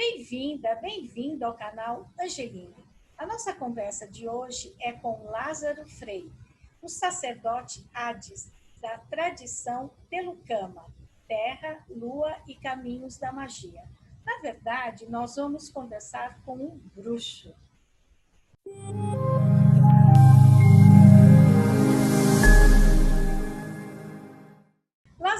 [0.00, 2.72] Bem-vinda, bem-vindo ao canal Angeline.
[3.16, 6.32] A nossa conversa de hoje é com Lázaro Freire,
[6.80, 8.48] o sacerdote Hades
[8.80, 10.86] da tradição Telucama,
[11.26, 13.82] Terra, Lua e Caminhos da Magia.
[14.24, 17.52] Na verdade, nós vamos conversar com um bruxo.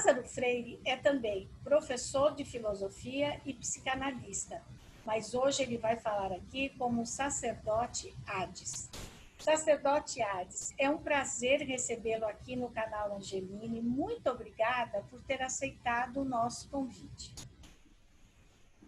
[0.09, 4.59] Lázaro Freire é também professor de filosofia e psicanalista,
[5.05, 8.89] mas hoje ele vai falar aqui como sacerdote Hades.
[9.37, 13.83] Sacerdote Hades, é um prazer recebê-lo aqui no canal Angeline.
[13.83, 17.35] Muito obrigada por ter aceitado o nosso convite.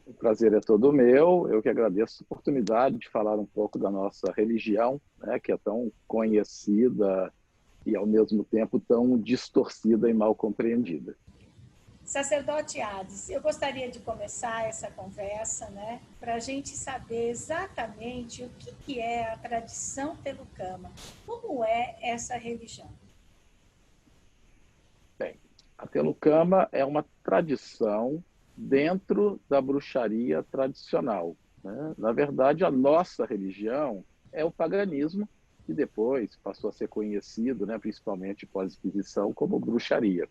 [0.03, 1.47] O prazer é todo meu.
[1.51, 5.57] Eu que agradeço a oportunidade de falar um pouco da nossa religião, né, que é
[5.57, 7.31] tão conhecida
[7.85, 11.15] e ao mesmo tempo tão distorcida e mal compreendida.
[12.03, 18.49] Sacerdote Hades, eu gostaria de começar essa conversa, né, para a gente saber exatamente o
[18.49, 20.91] que, que é a tradição telucama,
[21.25, 22.89] como é essa religião.
[25.17, 25.35] Bem,
[25.77, 28.21] a telucama é uma tradição
[28.57, 31.35] dentro da bruxaria tradicional.
[31.63, 31.95] Né?
[31.97, 35.29] Na verdade, a nossa religião é o paganismo,
[35.65, 40.27] que depois passou a ser conhecido, né, principalmente pós-Inquisição, como bruxaria.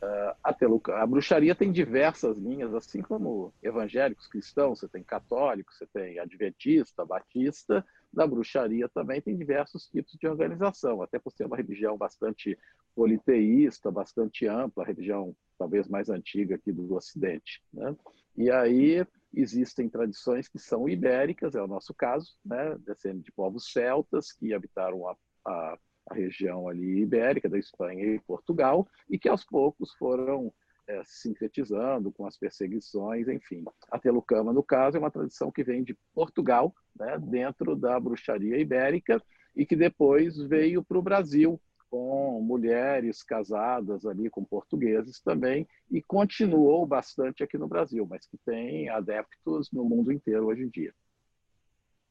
[0.00, 6.20] Uh, a bruxaria tem diversas linhas, assim como evangélicos cristãos, você tem católicos, você tem
[6.20, 11.96] adventista, batista, na bruxaria também tem diversos tipos de organização, até por ser uma religião
[11.96, 12.56] bastante
[12.94, 17.62] politeísta, bastante ampla, a religião talvez mais antiga aqui do Ocidente.
[17.72, 17.94] Né?
[18.36, 22.76] E aí existem tradições que são ibéricas, é o nosso caso, né?
[22.86, 25.78] descendo de povos celtas que habitaram a, a,
[26.10, 30.52] a, região ali ibérica da Espanha e Portugal e que aos poucos foram
[30.86, 33.64] é, sincretizando com as perseguições, enfim.
[33.90, 37.18] A telucama, no caso, é uma tradição que vem de Portugal, né?
[37.18, 39.22] dentro da bruxaria ibérica
[39.54, 46.02] e que depois veio para o Brasil com mulheres casadas ali com portugueses também e
[46.02, 50.94] continuou bastante aqui no Brasil, mas que tem adeptos no mundo inteiro hoje em dia.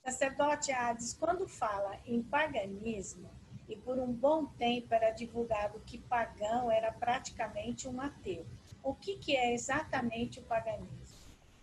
[0.04, 3.30] Sacerdote Hades, quando fala em paganismo,
[3.68, 8.46] e por um bom tempo era divulgado que pagão era praticamente um ateu.
[8.82, 11.07] O que, que é exatamente o paganismo?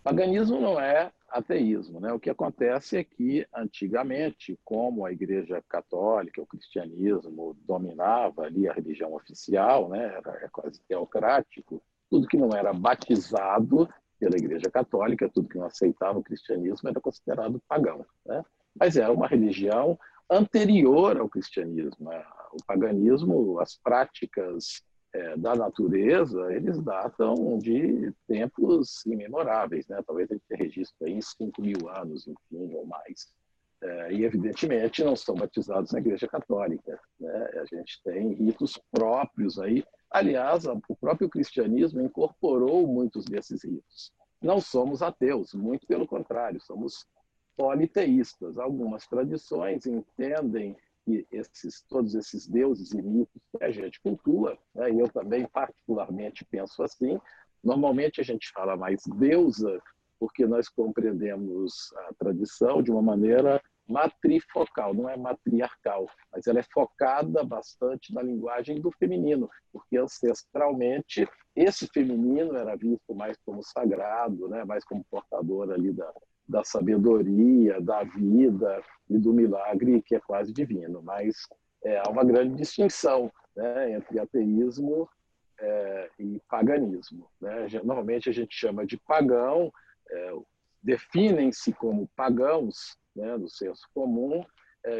[0.05, 1.99] Paganismo não é ateísmo.
[1.99, 2.13] Né?
[2.13, 8.73] O que acontece é que, antigamente, como a Igreja Católica, o cristianismo dominava ali a
[8.73, 10.13] religião oficial, né?
[10.13, 13.89] era quase teocrático, tudo que não era batizado
[14.19, 18.05] pela Igreja Católica, tudo que não aceitava o cristianismo era considerado pagão.
[18.23, 18.45] Né?
[18.79, 19.97] Mas era uma religião
[20.29, 22.11] anterior ao cristianismo.
[22.11, 22.23] Né?
[22.53, 24.83] O paganismo, as práticas
[25.15, 30.01] é, da natureza, eles datam de tempos imemoráveis, né?
[30.05, 33.33] Talvez a gente tenha registro em 5 mil anos, enfim, ou mais.
[33.81, 36.99] É, e, evidentemente, não são batizados na Igreja Católica.
[37.19, 37.49] Né?
[37.61, 39.85] A gente tem ritos próprios aí.
[40.11, 44.11] Aliás, o próprio cristianismo incorporou muitos desses ritos.
[44.41, 47.05] Não somos ateus, muito pelo contrário, somos
[47.55, 48.57] politeístas.
[48.57, 54.91] Algumas tradições entendem que esses, todos esses deuses e mitos que a gente cultua, né,
[54.91, 57.19] e eu também particularmente penso assim,
[57.63, 59.81] normalmente a gente fala mais deusa
[60.19, 66.63] porque nós compreendemos a tradição de uma maneira matrifocal, não é matriarcal, mas ela é
[66.63, 74.47] focada bastante na linguagem do feminino, porque ancestralmente esse feminino era visto mais como sagrado,
[74.47, 76.11] né, mais como portador ali da,
[76.47, 81.01] da sabedoria, da vida e do milagre que é quase divino.
[81.01, 81.35] Mas
[81.83, 85.09] é, há uma grande distinção né, entre ateísmo
[85.59, 87.27] é, e paganismo.
[87.41, 87.67] Né?
[87.83, 89.71] Normalmente a gente chama de pagão,
[90.09, 90.33] é,
[90.81, 94.43] definem-se como pagãos, né, no senso comum,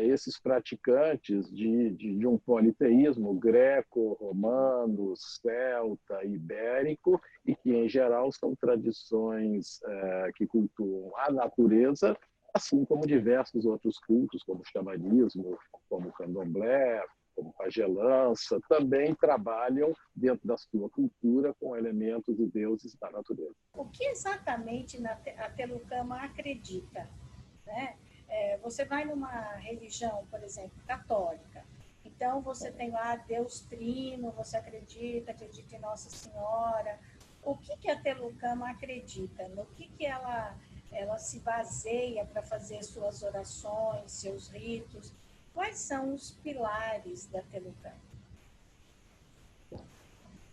[0.05, 8.31] esses praticantes de, de, de, um politeísmo greco, romano, celta, ibérico, e que, em geral,
[8.31, 12.17] são tradições é, que cultuam a natureza,
[12.53, 15.57] assim como diversos outros cultos, como o xamanismo,
[15.89, 17.03] como o candomblé,
[17.35, 23.53] como pagelança, também trabalham dentro da sua cultura com elementos e deuses da natureza.
[23.73, 27.09] O que exatamente a Telucama acredita?
[27.65, 27.97] Né?
[28.37, 31.63] É, você vai numa religião, por exemplo, católica,
[32.03, 36.99] então você tem lá Deus Trino, você acredita, acredita em Nossa Senhora.
[37.41, 39.47] O que, que a Telucama acredita?
[39.49, 40.53] No que, que ela,
[40.91, 45.13] ela se baseia para fazer suas orações, seus ritos?
[45.53, 47.95] Quais são os pilares da Telucama?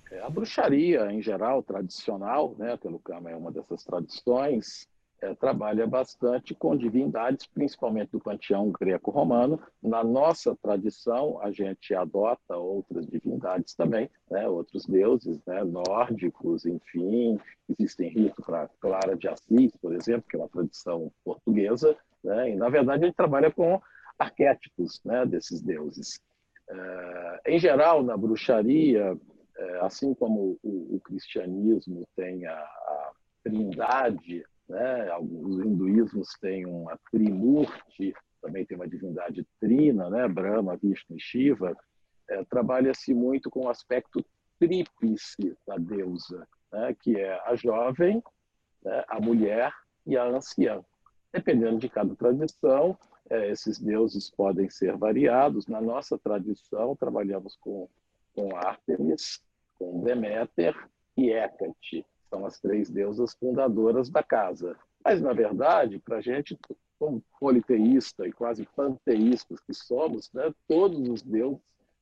[0.08, 2.74] É, a bruxaria, em geral, tradicional, né?
[2.74, 4.86] a Telucama é uma dessas tradições,
[5.22, 9.60] é, trabalha bastante com divindades, principalmente do panteão greco-romano.
[9.80, 17.38] Na nossa tradição, a gente adota outras divindades também, né, outros deuses né, nórdicos, enfim.
[17.68, 21.96] Existem ritos para Clara de Assis, por exemplo, que é uma tradição portuguesa.
[22.24, 23.80] Né, e, na verdade, a gente trabalha com
[24.18, 26.20] arquétipos né, desses deuses.
[26.68, 29.16] É, em geral, na bruxaria,
[29.56, 33.12] é, assim como o, o cristianismo tem a, a
[33.44, 35.10] trindade, né?
[35.10, 40.26] Alguns hinduísmos têm uma Trimurti, também tem uma divindade trina, né?
[40.26, 41.76] Brahma, Vishnu e Shiva.
[42.28, 44.24] É, Trabalha-se muito com o aspecto
[44.58, 46.96] tríplice da deusa, né?
[47.00, 48.22] que é a jovem,
[48.82, 49.04] né?
[49.08, 49.72] a mulher
[50.06, 50.82] e a anciã.
[51.32, 52.96] Dependendo de cada tradição,
[53.28, 55.66] é, esses deuses podem ser variados.
[55.66, 57.88] Na nossa tradição, trabalhamos com,
[58.34, 59.42] com Ártemis,
[59.78, 60.74] com Deméter
[61.16, 64.74] e Hécate são as três deusas fundadoras da casa.
[65.04, 66.58] Mas, na verdade, para a gente,
[66.98, 71.60] como politeísta e quase panteístas que somos, né, todos os deuses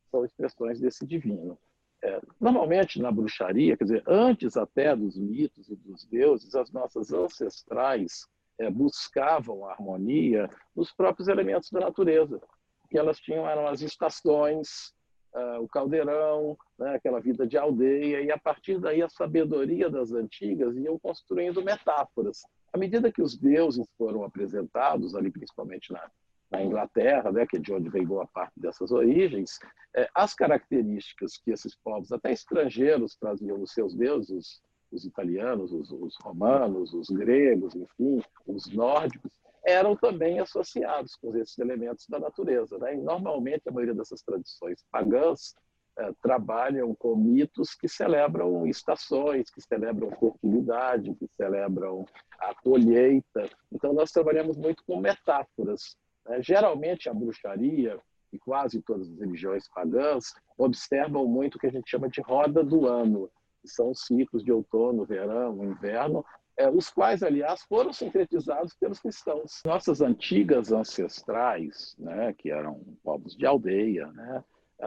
[0.08, 1.58] são expressões desse divino.
[2.02, 7.12] É, normalmente, na bruxaria, quer dizer, antes até dos mitos e dos deuses, as nossas
[7.12, 8.26] ancestrais
[8.58, 12.40] é, buscavam a harmonia nos próprios elementos da natureza.
[12.88, 14.92] que elas tinham eram as estações,
[15.34, 20.12] uh, o caldeirão, né, aquela vida de aldeia, e a partir daí a sabedoria das
[20.12, 22.42] antigas iam construindo metáforas.
[22.72, 26.10] À medida que os deuses foram apresentados, ali principalmente na,
[26.50, 29.58] na Inglaterra, né, que é de onde vem boa parte dessas origens,
[29.94, 34.60] é, as características que esses povos, até estrangeiros, traziam dos seus deuses,
[34.90, 39.30] os italianos, os, os romanos, os gregos, enfim, os nórdicos,
[39.64, 42.78] eram também associados com esses elementos da natureza.
[42.78, 42.94] Né?
[42.94, 45.54] E, normalmente, a maioria dessas tradições pagãs
[45.98, 52.06] eh, trabalham com mitos que celebram estações, que celebram fertilidade, que celebram
[52.38, 53.50] a colheita.
[53.72, 55.96] Então, nós trabalhamos muito com metáforas.
[56.26, 56.42] Né?
[56.42, 58.00] Geralmente, a bruxaria
[58.32, 62.62] e quase todas as religiões pagãs observam muito o que a gente chama de roda
[62.62, 63.30] do ano,
[63.60, 68.98] que são os ciclos de outono, verão, inverno, é, os quais, aliás, foram sincretizados pelos
[68.98, 69.60] cristãos.
[69.64, 74.44] Nossas antigas ancestrais, né, que eram povos de aldeia, né,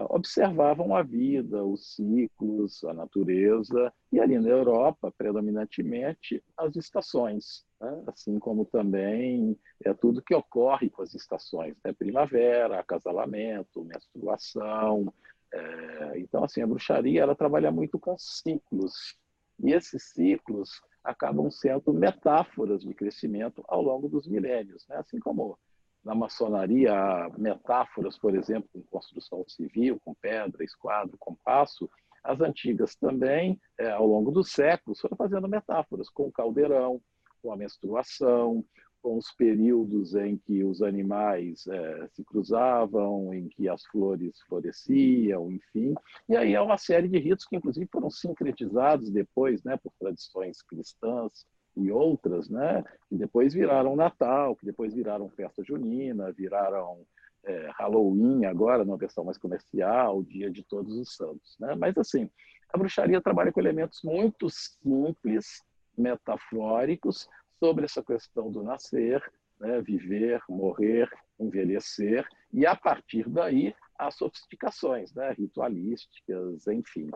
[0.09, 8.03] observavam a vida, os ciclos, a natureza, e ali na Europa, predominantemente, as estações, né?
[8.07, 11.93] assim como também é tudo que ocorre com as estações, né?
[11.93, 15.13] primavera, acasalamento, menstruação.
[15.53, 16.19] É...
[16.19, 19.15] Então, assim, a bruxaria ela trabalha muito com ciclos,
[19.63, 24.97] e esses ciclos acabam sendo metáforas de crescimento ao longo dos milênios, né?
[24.97, 25.57] assim como
[26.03, 31.89] na maçonaria há metáforas, por exemplo, com construção civil, com pedra, esquadro, compasso,
[32.23, 37.01] as antigas também, é, ao longo dos séculos, foram fazendo metáforas com o caldeirão,
[37.41, 38.63] com a menstruação,
[39.03, 45.51] com os períodos em que os animais é, se cruzavam, em que as flores floresciam,
[45.51, 45.93] enfim.
[46.29, 50.61] E aí é uma série de ritos que, inclusive, foram sincretizados depois né, por tradições
[50.61, 51.45] cristãs
[51.75, 57.05] e outras, né, que depois viraram Natal, que depois viraram festa junina, viraram
[57.43, 61.57] é, Halloween agora, numa versão mais comercial, Dia de Todos os Santos.
[61.59, 61.75] Né?
[61.75, 62.29] Mas, assim,
[62.73, 65.61] a bruxaria trabalha com elementos muito simples,
[65.97, 67.27] metafóricos,
[67.63, 69.23] sobre essa questão do nascer,
[69.57, 77.09] né, viver, morrer, envelhecer, e a partir daí as sofisticações né, ritualísticas, enfim.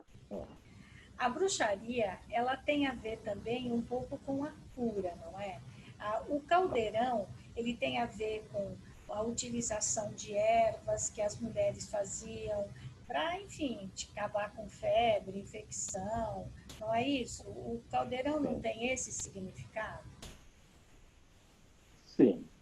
[1.17, 5.59] A bruxaria ela tem a ver também um pouco com a cura, não é?
[6.29, 8.73] O caldeirão ele tem a ver com
[9.09, 12.65] a utilização de ervas que as mulheres faziam
[13.05, 16.49] para, enfim, acabar com febre, infecção,
[16.79, 17.43] não é isso?
[17.49, 20.16] O caldeirão não tem esse significado?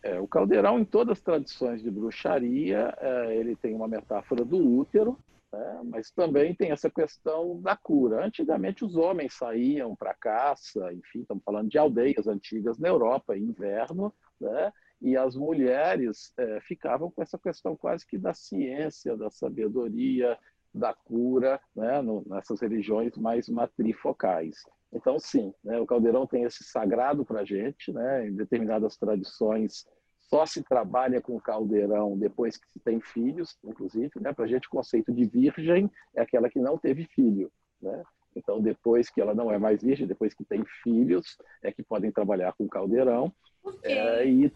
[0.05, 4.55] É, o caldeirão, em todas as tradições de bruxaria, é, ele tem uma metáfora do
[4.57, 5.17] útero,
[5.51, 8.23] né, mas também tem essa questão da cura.
[8.23, 14.13] Antigamente, os homens saíam para caça, enfim, estamos falando de aldeias antigas na Europa, inverno,
[14.39, 14.71] né,
[15.01, 20.37] e as mulheres é, ficavam com essa questão quase que da ciência, da sabedoria,
[20.71, 24.63] da cura, né, no, nessas religiões mais matrifocais.
[24.93, 29.85] Então, sim, né, o caldeirão tem esse sagrado para a gente, né, em determinadas tradições
[30.29, 34.67] só se trabalha com caldeirão depois que se tem filhos, inclusive, né, para a gente
[34.67, 37.51] o conceito de virgem é aquela que não teve filho,
[37.81, 38.03] né?
[38.35, 42.11] Então, depois que ela não é mais virgem, depois que tem filhos, é que podem
[42.11, 43.33] trabalhar com caldeirão.
[43.63, 43.87] Por quê?
[43.87, 44.51] É, e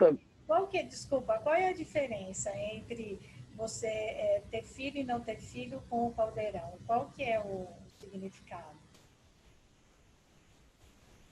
[0.45, 3.21] Qual que, desculpa, qual é a diferença entre
[3.55, 6.73] você é, ter filho e não ter filho com o caldeirão?
[6.85, 7.67] Qual que é o
[8.01, 8.77] significado?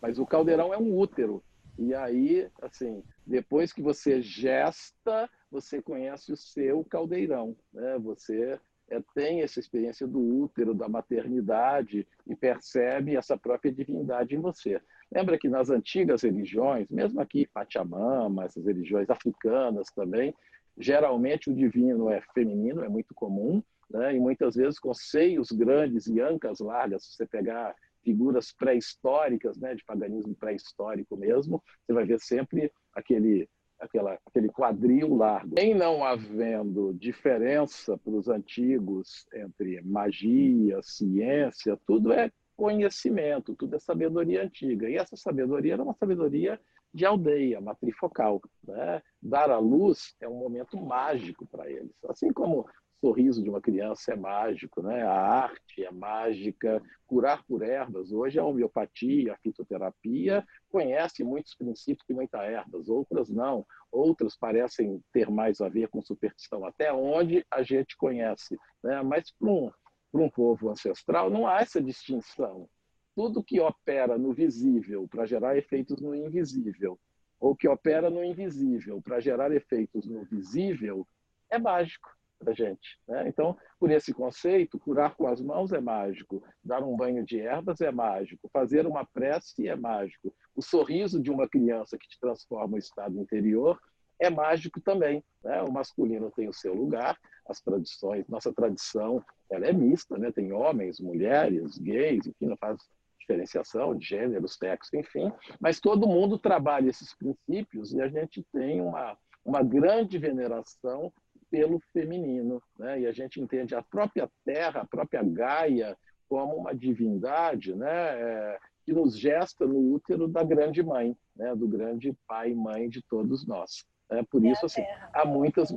[0.01, 1.43] Mas o caldeirão é um útero.
[1.77, 7.97] E aí, assim, depois que você gesta, você conhece o seu caldeirão, né?
[7.99, 14.39] Você é, tem essa experiência do útero, da maternidade e percebe essa própria divindade em
[14.39, 14.81] você.
[15.11, 20.33] Lembra que nas antigas religiões, mesmo aqui Pachamama, essas religiões africanas também,
[20.77, 24.15] geralmente o divino é feminino, é muito comum, né?
[24.15, 27.75] e muitas vezes com seios grandes e ancas largas, se você pegar
[28.07, 35.13] figuras pré-históricas, né, de paganismo pré-histórico mesmo, você vai ver sempre aquele aquela, aquele quadril
[35.13, 35.53] largo.
[35.59, 43.79] Em não havendo diferença para os antigos entre magia, ciência, tudo é conhecimento, tudo é
[43.79, 44.89] sabedoria antiga.
[44.89, 46.59] E essa sabedoria era uma sabedoria
[46.93, 48.41] de aldeia, matrifocal.
[48.65, 49.01] Né?
[49.21, 51.93] Dar à luz é um momento mágico para eles.
[52.09, 52.65] Assim como
[52.99, 55.03] sorriso de uma criança é mágico, né?
[55.03, 58.11] a arte é mágica, curar por ervas.
[58.11, 63.65] Hoje a homeopatia, a fitoterapia conhece muitos princípios de muitas ervas, outras não.
[63.91, 68.57] Outras parecem ter mais a ver com superstição, até onde a gente conhece.
[68.83, 69.01] Né?
[69.03, 69.71] Mas para um,
[70.13, 72.67] um povo ancestral não há essa distinção.
[73.15, 76.99] Tudo que opera no visível para gerar efeitos no invisível,
[77.39, 81.07] ou que opera no invisível para gerar efeitos no visível,
[81.49, 82.99] é mágico para gente.
[83.07, 83.27] Né?
[83.27, 87.81] Então, por esse conceito, curar com as mãos é mágico, dar um banho de ervas
[87.81, 92.75] é mágico, fazer uma prece é mágico, o sorriso de uma criança que te transforma
[92.75, 93.79] o estado interior
[94.19, 95.23] é mágico também.
[95.43, 95.61] Né?
[95.63, 97.17] O masculino tem o seu lugar,
[97.47, 100.31] as tradições, nossa tradição, ela é mista, né?
[100.31, 102.77] tem homens, mulheres, gays, enfim, não faz
[103.19, 108.79] diferenciação de gênero, sexo, enfim, mas todo mundo trabalha esses princípios e a gente tem
[108.79, 111.11] uma, uma grande veneração
[111.49, 112.61] pelo feminino.
[112.77, 113.01] Né?
[113.01, 117.89] E a gente entende a própria terra, a própria Gaia, como uma divindade né?
[117.89, 121.55] É, que nos gesta no útero da grande mãe, né?
[121.55, 123.85] do grande pai e mãe de todos nós.
[124.09, 125.75] É, por é isso, assim, há muitas.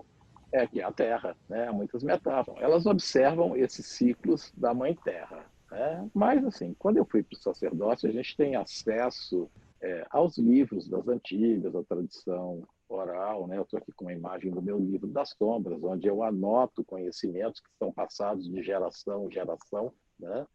[0.53, 1.69] É, que é a Terra, né?
[1.69, 2.61] há muitas metáforas.
[2.61, 5.45] Elas observam esses ciclos da Mãe Terra.
[5.71, 6.11] Né?
[6.13, 9.49] Mas, assim, quando eu fui para o sacerdócio, a gente tem acesso
[9.81, 13.57] é, aos livros das antigas, a tradição oral, né?
[13.57, 17.61] Eu estou aqui com uma imagem do meu livro das sombras, onde eu anoto conhecimentos
[17.61, 20.47] que são passados de geração em geração, né?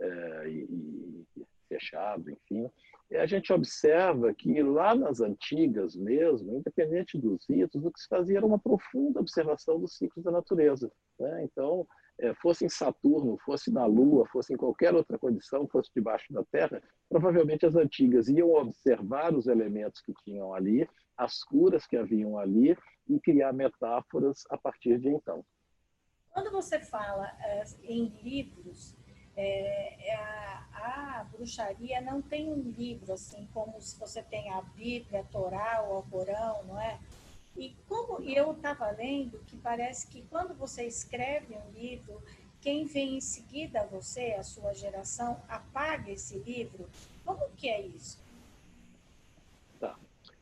[0.00, 2.70] É, e, e, fechado, enfim.
[3.10, 8.08] E a gente observa que lá nas antigas mesmo, independente dos ritos, o que se
[8.08, 10.90] fazia era uma profunda observação dos ciclos da natureza.
[11.18, 11.44] Né?
[11.44, 11.86] Então,
[12.40, 16.82] fosse em Saturno, fosse na Lua, fosse em qualquer outra condição, fosse debaixo da Terra,
[17.08, 22.76] provavelmente as antigas iam observar os elementos que tinham ali, as curas que haviam ali
[23.08, 25.44] e criar metáforas a partir de então.
[26.30, 28.96] Quando você fala é, em livros,
[29.36, 34.62] é, é, a, a, bruxaria não tem um livro assim como se você tem a
[34.62, 36.98] Bíblia, a Torá o Corão, não é?
[37.56, 42.22] E como eu estava lendo que parece que quando você escreve um livro,
[42.60, 46.88] quem vem em seguida a você, a sua geração, apaga esse livro.
[47.24, 48.22] Como que é isso?
[49.78, 49.96] Tá.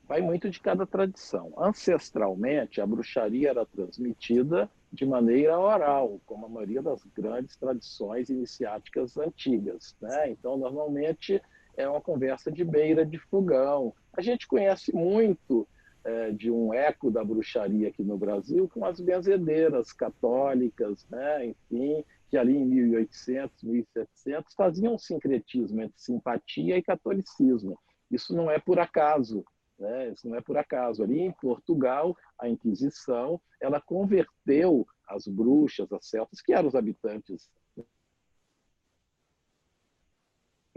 [0.06, 1.52] Vai muito de cada tradição.
[1.58, 9.16] Ancestralmente, a bruxaria era transmitida de maneira oral, como a maioria das grandes tradições iniciáticas
[9.16, 9.96] antigas.
[10.00, 10.30] Né?
[10.30, 11.40] Então, normalmente,
[11.76, 13.94] é uma conversa de beira de fogão.
[14.12, 15.66] A gente conhece muito
[16.04, 21.46] é, de um eco da bruxaria aqui no Brasil com as benzedeiras católicas, né?
[21.46, 27.78] enfim, que ali em 1800, 1700 faziam um sincretismo entre simpatia e catolicismo.
[28.10, 29.44] Isso não é por acaso,
[29.78, 30.10] né?
[30.10, 31.02] Isso não é por acaso.
[31.02, 37.48] Ali em Portugal, a Inquisição, ela converteu as bruxas, as celtas, que eram os habitantes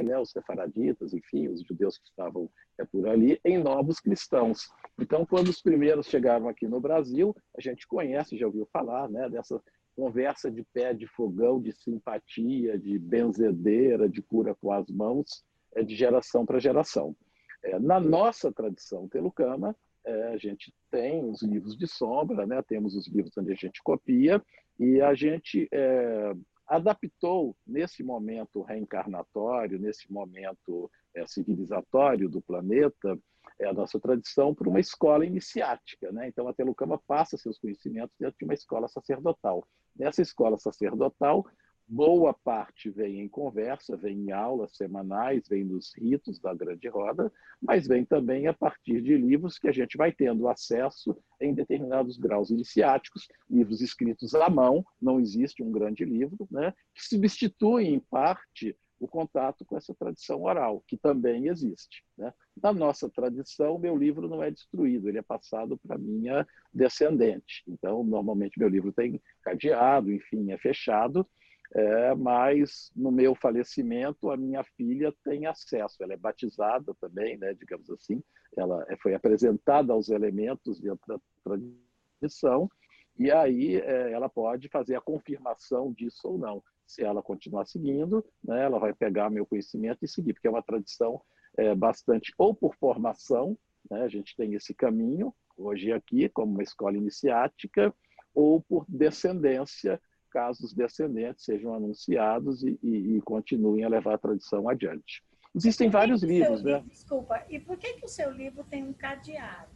[0.01, 4.69] né, os sefaraditas, enfim, os judeus que estavam é, por ali, em novos cristãos.
[4.99, 9.29] Então, quando os primeiros chegaram aqui no Brasil, a gente conhece, já ouviu falar, né,
[9.29, 9.61] dessa
[9.95, 15.43] conversa de pé de fogão, de simpatia, de benzedeira, de cura com as mãos,
[15.75, 17.15] é, de geração para geração.
[17.63, 22.95] É, na nossa tradição telucana, é, a gente tem os livros de sombra, né, temos
[22.95, 24.41] os livros onde a gente copia,
[24.79, 26.33] e a gente é,
[26.67, 33.17] adaptou nesse momento reencarnatório, nesse momento é, civilizatório do planeta,
[33.59, 36.11] é, a nossa tradição para uma escola iniciática.
[36.11, 36.27] Né?
[36.27, 39.67] Então, a Telucama passa seus conhecimentos dentro de uma escola sacerdotal.
[39.95, 41.45] Nessa escola sacerdotal,
[41.87, 47.31] boa parte vem em conversa, vem em aulas semanais, vem nos ritos da grande roda,
[47.61, 52.17] mas vem também a partir de livros que a gente vai tendo acesso em determinados
[52.17, 57.99] graus iniciáticos, livros escritos à mão, não existe um grande livro, né, que substituem em
[57.99, 62.03] parte o contato com essa tradição oral, que também existe.
[62.17, 62.33] Né?
[62.61, 67.63] Na nossa tradição, meu livro não é destruído, ele é passado para minha descendente.
[67.67, 71.27] Então, normalmente, meu livro tem cadeado, enfim, é fechado,
[71.75, 77.53] é, mas no meu falecimento, a minha filha tem acesso, ela é batizada também, né,
[77.53, 78.23] digamos assim,
[78.55, 82.69] ela foi apresentada aos elementos dentro da tradição,
[83.17, 86.63] e aí é, ela pode fazer a confirmação disso ou não.
[86.85, 90.61] Se ela continuar seguindo, né, ela vai pegar meu conhecimento e seguir, porque é uma
[90.61, 91.21] tradição
[91.57, 93.57] é, bastante, ou por formação,
[93.89, 97.93] né, a gente tem esse caminho, hoje aqui, como uma escola iniciática,
[98.33, 99.99] ou por descendência,
[100.33, 105.23] caso os descendentes sejam anunciados e, e, e continuem a levar a tradição adiante.
[105.55, 106.83] Existem vários livros, né?
[106.87, 109.69] desculpa, e por que, que o seu livro tem um cadeado?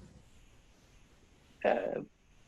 [1.64, 2.02] É,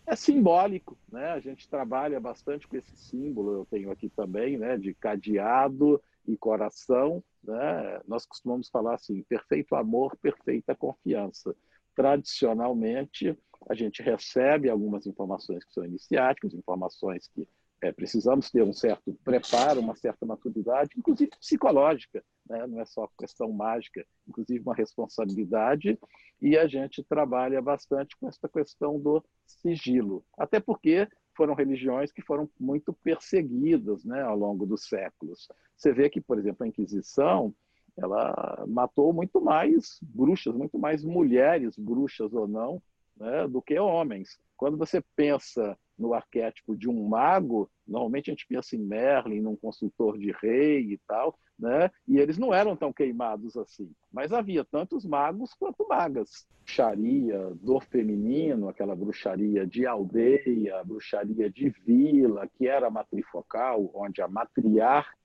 [0.08, 1.28] é simbólico, né?
[1.28, 6.36] A gente trabalha bastante com esse símbolo, eu tenho aqui também, né, de cadeado e
[6.36, 8.02] coração, né?
[8.08, 11.56] Nós costumamos falar assim, perfeito amor, perfeita confiança.
[11.96, 13.38] Tradicionalmente,
[13.70, 17.48] a gente recebe algumas informações que são iniciáticas, informações que
[17.82, 22.68] é, precisamos ter um certo preparo, uma certa maturidade, inclusive psicológica, né?
[22.68, 25.98] não é só questão mágica, inclusive uma responsabilidade,
[26.42, 32.22] e a gente trabalha bastante com essa questão do sigilo, até porque foram religiões que
[32.22, 35.48] foram muito perseguidas né, ao longo dos séculos.
[35.78, 37.56] Você vê que, por exemplo, a Inquisição
[37.98, 42.82] ela matou muito mais bruxas, muito mais mulheres bruxas ou não,
[43.16, 44.38] né, do que homens.
[44.58, 49.56] Quando você pensa no arquétipo de um mago, normalmente a gente pensa em Merlin, num
[49.56, 51.92] consultor de rei e tal, né?
[52.08, 53.92] E eles não eram tão queimados assim.
[54.12, 56.48] Mas havia tantos magos quanto magas.
[56.64, 64.28] Bruxaria do feminino, aquela bruxaria de aldeia, bruxaria de vila, que era matrifocal, onde a
[64.28, 65.20] matriarca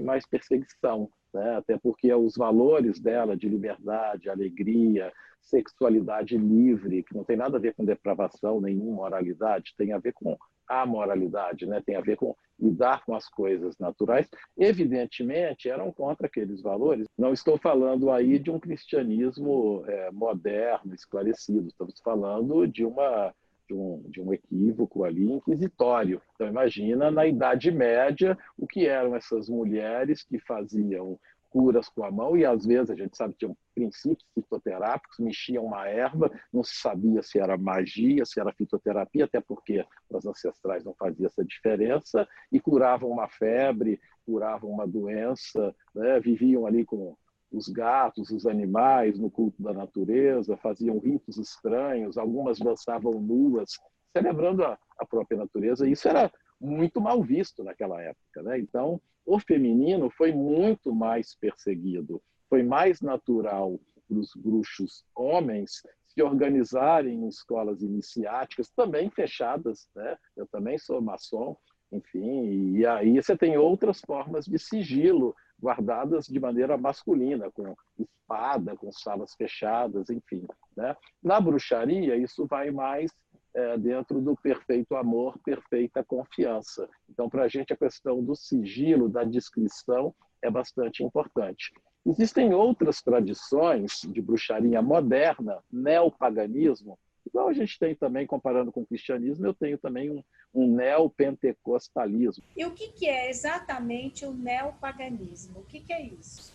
[0.00, 1.56] mais perseguição, né?
[1.56, 5.12] até porque os valores dela de liberdade, alegria,
[5.42, 10.12] sexualidade livre, que não tem nada a ver com depravação, nem imoralidade, tem a ver
[10.12, 11.82] com a moralidade, né?
[11.84, 17.06] tem a ver com lidar com as coisas naturais, evidentemente eram contra aqueles valores.
[17.18, 23.34] Não estou falando aí de um cristianismo é, moderno, esclarecido, estamos falando de uma
[23.68, 26.20] de um, de um equívoco ali inquisitório.
[26.34, 31.18] Então, imagina na Idade Média o que eram essas mulheres que faziam
[31.54, 35.64] curas com a mão e às vezes a gente sabe que tinham princípios fitoterápicos, mexiam
[35.64, 40.84] uma erva, não se sabia se era magia, se era fitoterapia, até porque os ancestrais
[40.84, 46.18] não faziam essa diferença, e curavam uma febre, curavam uma doença, né?
[46.18, 47.16] viviam ali com
[47.54, 53.78] os gatos, os animais no culto da natureza, faziam ritos estranhos, algumas dançavam nuas,
[54.12, 55.88] celebrando a, a própria natureza.
[55.88, 58.42] Isso era muito mal visto naquela época.
[58.42, 58.58] Né?
[58.58, 62.20] Então, o feminino foi muito mais perseguido.
[62.48, 69.88] Foi mais natural para os bruxos homens se organizarem em escolas iniciáticas, também fechadas.
[69.94, 70.16] Né?
[70.36, 71.56] Eu também sou maçom,
[71.92, 78.76] enfim, e aí você tem outras formas de sigilo guardadas de maneira masculina, com espada,
[78.76, 80.46] com salas fechadas, enfim.
[80.76, 80.96] Né?
[81.22, 83.10] Na bruxaria, isso vai mais
[83.54, 86.88] é, dentro do perfeito amor, perfeita confiança.
[87.08, 91.72] Então, para a gente, a questão do sigilo, da descrição, é bastante importante.
[92.06, 98.86] Existem outras tradições de bruxaria moderna, neopaganismo, igual a gente tem também, comparando com o
[98.86, 100.22] cristianismo, eu tenho também um,
[100.54, 102.44] um neopentecostalismo.
[102.56, 105.60] E o que, que é exatamente o neopaganismo?
[105.60, 106.54] O que, que é isso?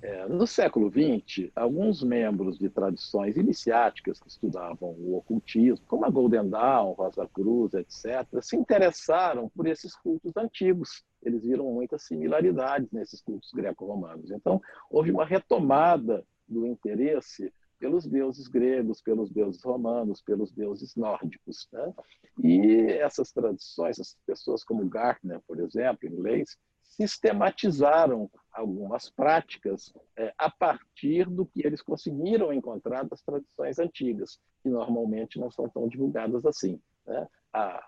[0.00, 6.10] É, no século XX, alguns membros de tradições iniciáticas que estudavam o ocultismo, como a
[6.10, 11.02] Golden Dawn, Rosa Cruz, etc., se interessaram por esses cultos antigos.
[11.20, 14.30] Eles viram muitas similaridades nesses cultos greco-romanos.
[14.30, 21.68] Então, houve uma retomada do interesse pelos deuses gregos, pelos deuses romanos, pelos deuses nórdicos.
[21.72, 21.94] Né?
[22.42, 30.50] E essas tradições, essas pessoas como Gartner, por exemplo, inglês, sistematizaram algumas práticas é, a
[30.50, 36.44] partir do que eles conseguiram encontrar das tradições antigas, que normalmente não são tão divulgadas
[36.44, 36.80] assim.
[37.06, 37.26] Né?
[37.52, 37.86] A,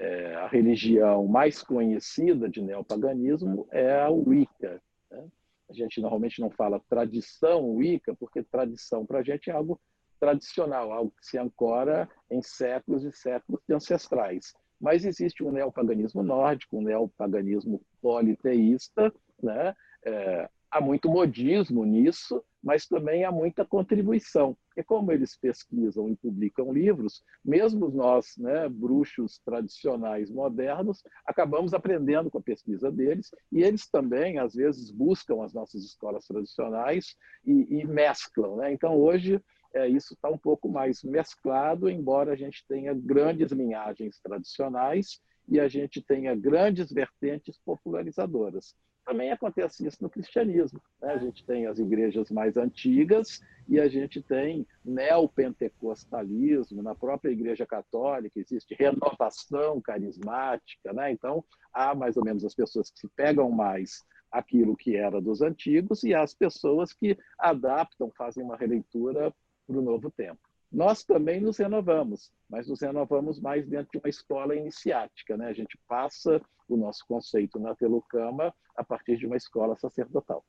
[0.00, 4.82] é, a religião mais conhecida de neopaganismo é a Wicca.
[5.10, 5.28] Né?
[5.70, 9.80] A gente normalmente não fala tradição Wicca, porque tradição para a gente é algo
[10.20, 14.54] tradicional, algo que se ancora em séculos e séculos de ancestrais.
[14.80, 19.12] Mas existe um neopaganismo nórdico, um neopaganismo politeísta,
[19.42, 19.74] né?
[20.04, 24.56] É, há muito modismo nisso, mas também há muita contribuição.
[24.76, 32.30] E como eles pesquisam e publicam livros, mesmo nós, né, bruxos tradicionais modernos, acabamos aprendendo
[32.30, 37.80] com a pesquisa deles, e eles também, às vezes, buscam as nossas escolas tradicionais e,
[37.80, 38.56] e mesclam.
[38.56, 38.72] Né?
[38.72, 39.42] Então, hoje,
[39.74, 45.58] é, isso está um pouco mais mesclado, embora a gente tenha grandes linhagens tradicionais e
[45.58, 48.74] a gente tenha grandes vertentes popularizadoras.
[49.04, 50.80] Também acontece isso no cristianismo.
[51.00, 51.12] Né?
[51.12, 56.82] A gente tem as igrejas mais antigas e a gente tem neopentecostalismo.
[56.82, 60.92] Na própria Igreja Católica existe renovação carismática.
[60.92, 61.10] Né?
[61.10, 65.42] Então, há mais ou menos as pessoas que se pegam mais aquilo que era dos
[65.42, 69.34] antigos e as pessoas que adaptam, fazem uma releitura
[69.66, 70.40] para o novo tempo.
[70.72, 75.36] Nós também nos renovamos, mas nos renovamos mais dentro de uma escola iniciática.
[75.36, 75.48] Né?
[75.48, 80.42] A gente passa o nosso conceito na Telucama a partir de uma escola sacerdotal.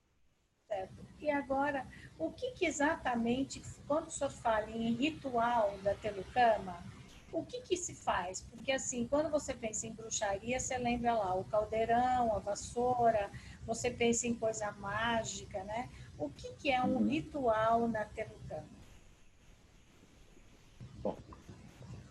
[0.68, 1.06] Certo.
[1.20, 1.86] E agora,
[2.18, 6.82] o que, que, exatamente, quando o senhor fala em ritual da Telucama,
[7.32, 8.42] o que, que se faz?
[8.42, 13.30] Porque, assim, quando você pensa em bruxaria, você lembra lá o caldeirão, a vassoura,
[13.66, 15.90] você pensa em coisa mágica, né?
[16.18, 17.08] O que, que é um uhum.
[17.08, 18.83] ritual na Telucama?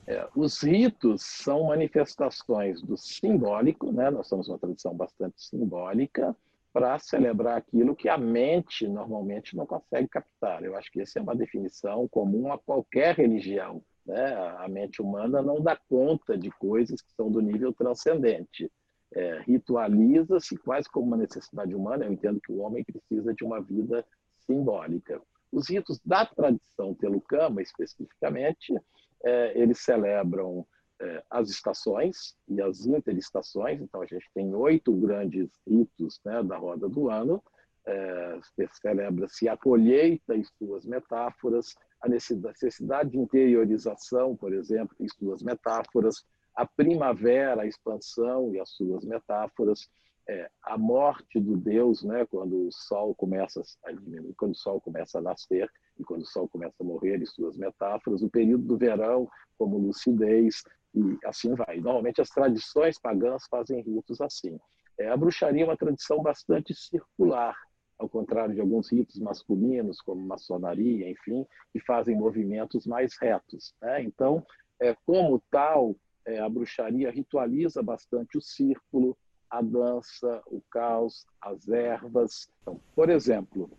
[0.07, 4.11] É, os ritos são manifestações do simbólico, né?
[4.11, 6.37] nós somos uma tradição bastante simbólica,
[6.73, 10.65] para celebrar aquilo que a mente normalmente não consegue captar.
[10.65, 13.83] Eu acho que essa é uma definição comum a qualquer religião.
[14.07, 14.35] Né?
[14.59, 18.71] A mente humana não dá conta de coisas que são do nível transcendente.
[19.15, 22.07] É, Ritualiza-se quase como uma necessidade humana.
[22.07, 24.05] Eu entendo que o homem precisa de uma vida
[24.47, 25.21] simbólica.
[25.53, 28.75] Os ritos da tradição telucama, especificamente,
[29.25, 30.67] é, eles celebram
[31.01, 33.81] é, as estações e as interestações.
[33.81, 37.43] Então, a gente tem oito grandes ritos né, da roda do ano.
[37.85, 38.39] É,
[38.81, 46.25] Celebra-se a colheita e suas metáforas, a necessidade de interiorização, por exemplo, e suas metáforas,
[46.55, 49.89] a primavera, a expansão e as suas metáforas,
[50.29, 54.81] é, a morte do Deus, né, quando o sol começa a diminuir, quando o sol
[54.81, 58.65] começa a nascer e quando o sol começa a morrer, e suas metáforas, o período
[58.65, 59.29] do verão
[59.59, 60.63] como lucidez
[60.95, 61.77] e assim vai.
[61.77, 64.59] Normalmente as tradições pagãs fazem ritos assim.
[64.99, 67.57] É, a bruxaria é uma tradição bastante circular,
[67.99, 73.75] ao contrário de alguns ritos masculinos, como maçonaria, enfim, que fazem movimentos mais retos.
[73.81, 74.03] Né?
[74.03, 74.45] Então,
[74.81, 79.17] é, como tal, é, a bruxaria ritualiza bastante o círculo,
[79.49, 82.49] a dança, o caos, as ervas.
[82.61, 83.71] Então, por exemplo,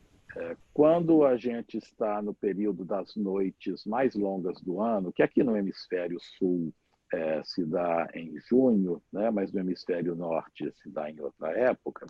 [0.74, 5.56] quando a gente está no período das noites mais longas do ano, que aqui no
[5.56, 6.74] hemisfério sul
[7.14, 12.08] é, se dá em junho, né, mas no hemisfério norte se dá em outra época,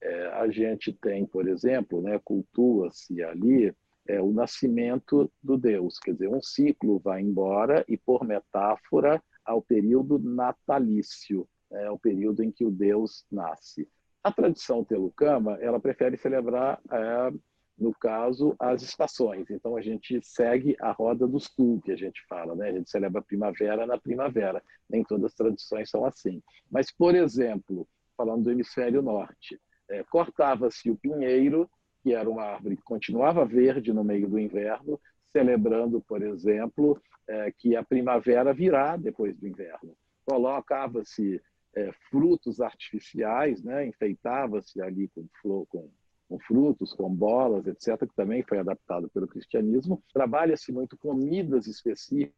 [0.00, 3.74] é, a gente tem, por exemplo, né, cultua-se ali
[4.06, 9.62] é, o nascimento do Deus, quer dizer, um ciclo vai embora e, por metáfora, ao
[9.62, 13.88] período natalício é o período em que o Deus nasce.
[14.22, 17.32] A tradição telucama, ela prefere celebrar, é,
[17.78, 19.50] no caso, as estações.
[19.50, 22.68] Então, a gente segue a roda do sul, que a gente fala, né?
[22.68, 24.62] A gente celebra a primavera na primavera.
[24.88, 26.42] Nem todas as tradições são assim.
[26.70, 29.58] Mas, por exemplo, falando do hemisfério norte,
[29.88, 31.68] é, cortava-se o pinheiro,
[32.02, 35.00] que era uma árvore que continuava verde no meio do inverno,
[35.32, 39.96] celebrando, por exemplo, é, que a primavera virá depois do inverno.
[40.24, 41.40] Colocava-se
[41.74, 43.86] é, frutos artificiais, né?
[43.86, 45.90] enfeitava-se ali com, flor, com,
[46.32, 50.02] com, frutos, com bolas, etc., que também foi adaptado pelo cristianismo.
[50.14, 52.34] Trabalha-se muito comidas específicas,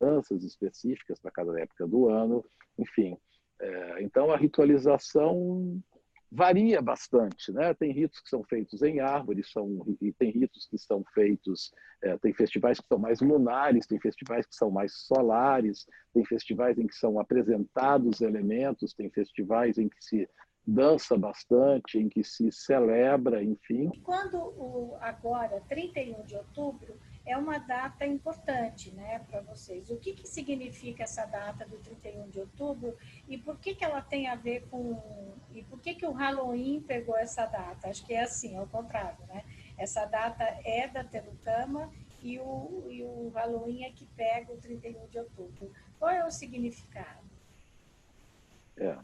[0.00, 2.44] danças específicas para cada época do ano,
[2.76, 3.16] enfim.
[3.60, 5.80] É, então, a ritualização
[6.32, 7.74] varia bastante, né?
[7.74, 11.70] Tem ritos que são feitos em árvores, são e tem ritos que são feitos,
[12.02, 16.76] é, tem festivais que são mais lunares, tem festivais que são mais solares, tem festivais
[16.76, 20.28] em que são apresentados elementos, tem festivais em que se
[20.66, 23.90] dança bastante, em que se celebra, enfim.
[24.04, 29.90] Quando o agora 31 de outubro é uma data importante né, para vocês.
[29.90, 32.96] O que, que significa essa data do 31 de outubro
[33.28, 35.34] e por que, que ela tem a ver com.
[35.52, 37.88] E por que, que o Halloween pegou essa data?
[37.88, 39.44] Acho que é assim, ao contrário, né?
[39.76, 45.06] Essa data é da Telucama e o, e o Halloween é que pega o 31
[45.08, 45.70] de outubro.
[45.98, 47.22] Qual é o significado?
[48.76, 48.96] É,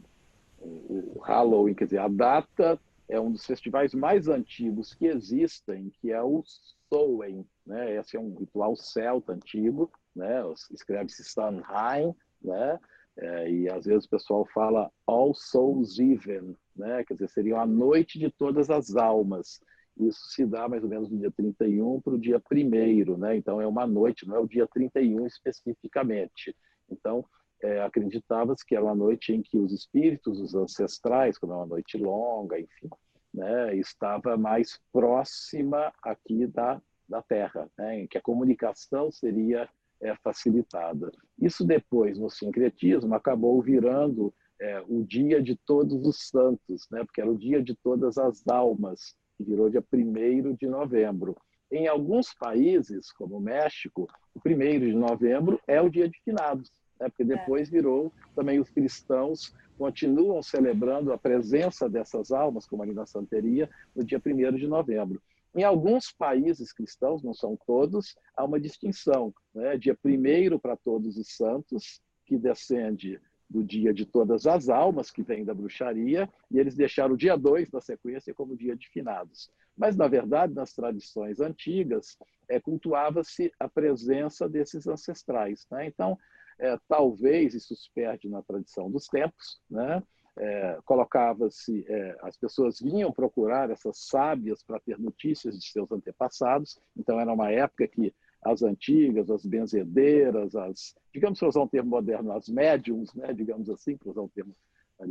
[0.61, 6.11] o, Halloween, quer dizer, a data é um dos festivais mais antigos que existem, que
[6.11, 6.43] é o
[6.89, 7.95] Samhain, né?
[7.95, 10.41] Esse é um ritual celta antigo, né?
[10.71, 12.79] Escreve-se Samhain, né?
[13.21, 17.03] É, e às vezes o pessoal fala All Souls Even, né?
[17.03, 19.59] quer dizer, seria a noite de todas as almas.
[19.97, 23.35] Isso se dá mais ou menos do dia 31 para o dia 1 né?
[23.35, 26.55] então é uma noite, não é o dia 31 especificamente.
[26.89, 27.25] Então,
[27.61, 31.65] é, acreditava-se que era uma noite em que os espíritos, os ancestrais, como é uma
[31.65, 32.89] noite longa, enfim,
[33.33, 39.69] né, estava mais próxima aqui da, da Terra, né, em que a comunicação seria
[40.01, 41.11] é, facilitada.
[41.39, 47.21] Isso depois, no sincretismo, acabou virando é, o dia de todos os santos, né, porque
[47.21, 51.35] era o dia de todas as almas, que virou dia 1 de novembro.
[51.71, 56.71] Em alguns países, como o México, o 1 de novembro é o dia de finados,
[56.99, 57.37] né, porque é.
[57.37, 63.69] depois virou também os cristãos continuam celebrando a presença dessas almas, como ali na Santeria,
[63.95, 65.21] no dia 1 de novembro.
[65.55, 69.33] Em alguns países cristãos, não são todos, há uma distinção.
[69.55, 69.77] Né?
[69.77, 75.23] Dia 1 para todos os santos, que descende do dia de todas as almas, que
[75.23, 79.49] vem da bruxaria, e eles deixaram o dia 2 na sequência como dia de finados.
[79.75, 82.17] Mas, na verdade, nas tradições antigas,
[82.49, 85.65] é, cultuava-se a presença desses ancestrais.
[85.71, 85.87] Né?
[85.87, 86.17] Então,
[86.59, 90.03] é, talvez isso se perde na tradição dos tempos, né?
[90.39, 96.79] é, colocava-se, é, as pessoas vinham procurar essas sábias para ter notícias de seus antepassados,
[96.97, 101.89] então era uma época que as antigas, as benzedeiras, as, digamos, para usar um termo
[101.89, 104.55] moderno, as médiums, né, digamos assim, para usar um termo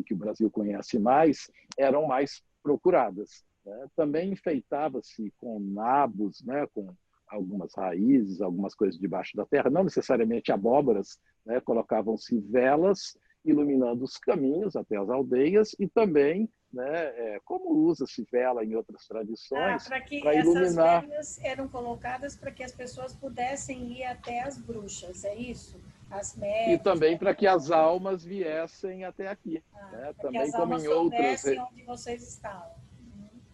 [0.06, 3.44] que o Brasil conhece mais, eram mais procuradas.
[3.64, 3.86] Né?
[3.94, 6.94] Também enfeitava-se com nabos, né, com
[7.28, 11.60] algumas raízes, algumas coisas debaixo da terra, não necessariamente abóboras, né?
[11.60, 18.64] colocavam-se velas iluminando os caminhos até as aldeias e também, né, é, como usa-se vela
[18.64, 21.04] em outras tradições, ah, para que iluminar...
[21.04, 25.80] essas velas eram colocadas para que as pessoas pudessem ir até as bruxas, é isso?
[26.10, 30.14] As médias, e também para que as almas viessem até aqui, ah, né?
[30.20, 32.87] também como em outras onde vocês estavam.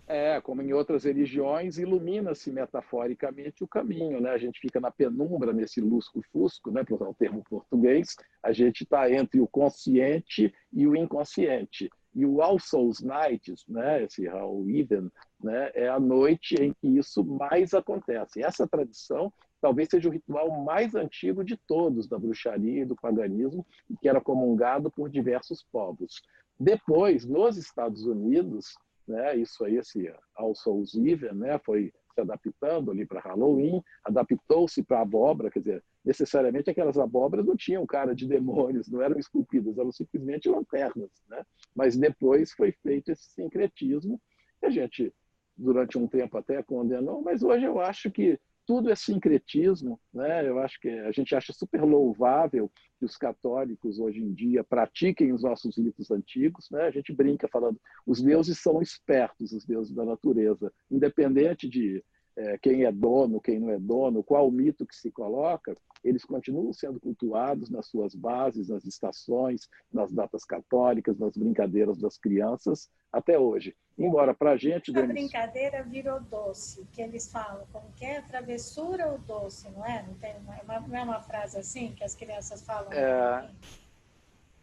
[0.06, 4.30] É, como em outras religiões, ilumina-se metaforicamente o caminho, né?
[4.30, 6.84] A gente fica na penumbra, nesse lusco-fusco, né?
[6.84, 11.88] Para usar o termo português, a gente está entre o consciente e o inconsciente.
[12.14, 14.04] E o All Souls Nights, né?
[14.04, 15.10] Esse All Even,
[15.42, 15.70] né?
[15.74, 18.42] É a noite em que isso mais acontece.
[18.42, 23.66] Essa tradição talvez seja o ritual mais antigo de todos da bruxaria e do paganismo,
[24.02, 26.20] que era comungado por diversos povos.
[26.60, 28.74] Depois, nos Estados Unidos,
[29.06, 29.36] né?
[29.36, 31.58] Isso aí, esse All Souls Even, né?
[31.64, 37.56] Foi se adaptando ali para Halloween, adaptou-se para abóbora, quer dizer, necessariamente aquelas abóboras não
[37.56, 41.44] tinham cara de demônios, não eram esculpidas, eram simplesmente lanternas, né?
[41.74, 44.20] Mas depois foi feito esse sincretismo,
[44.60, 45.12] que a gente
[45.56, 50.48] durante um tempo até condenou, mas hoje eu acho que tudo é sincretismo, né?
[50.48, 55.32] Eu acho que a gente acha super louvável que os católicos hoje em dia pratiquem
[55.32, 56.82] os nossos ritos antigos, né?
[56.82, 62.02] A gente brinca falando, os deuses são espertos, os deuses da natureza, independente de
[62.36, 66.72] é, quem é dono, quem não é dono, qual mito que se coloca, eles continuam
[66.72, 73.38] sendo cultuados nas suas bases, nas estações, nas datas católicas, nas brincadeiras das crianças, até
[73.38, 73.74] hoje.
[73.96, 74.96] Embora para a gente...
[74.96, 78.20] A brincadeira virou doce, que eles falam, como que é?
[78.20, 80.04] Travessura ou doce, não é?
[80.06, 82.92] Não, tem uma, não é uma frase assim que as crianças falam?
[82.92, 83.50] É...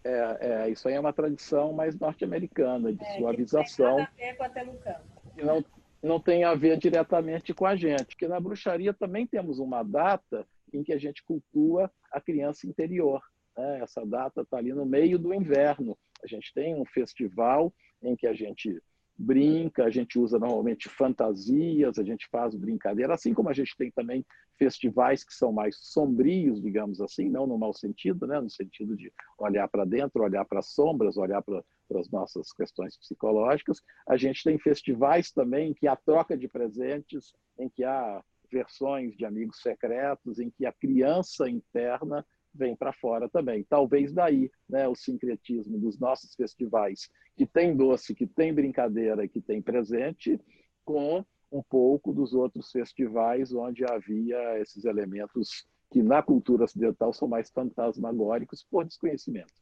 [0.03, 3.97] É, é, isso aí é uma tradição mais norte-americana, de é, suavização.
[3.97, 5.43] Que não tem nada a ver com a.
[5.45, 5.65] Não,
[6.01, 10.47] não tem a ver diretamente com a gente, porque na bruxaria também temos uma data
[10.73, 13.21] em que a gente cultua a criança interior.
[13.57, 13.79] Né?
[13.81, 15.97] Essa data está ali no meio do inverno.
[16.23, 18.81] A gente tem um festival em que a gente
[19.17, 23.91] brinca, a gente usa normalmente fantasias, a gente faz brincadeira, assim como a gente tem
[23.91, 24.25] também
[24.57, 28.39] festivais que são mais sombrios, digamos assim, não no mau sentido, né?
[28.39, 31.63] no sentido de olhar para dentro, olhar para as sombras, olhar para
[31.99, 33.81] as nossas questões psicológicas.
[34.07, 39.15] A gente tem festivais também em que há troca de presentes, em que há versões
[39.15, 43.63] de amigos secretos, em que a criança interna vem para fora também.
[43.63, 49.41] Talvez daí né, o sincretismo dos nossos festivais, que tem doce, que tem brincadeira, que
[49.41, 50.39] tem presente,
[50.83, 57.27] com um pouco dos outros festivais onde havia esses elementos que na cultura ocidental são
[57.27, 59.53] mais fantasmagóricos por desconhecimento.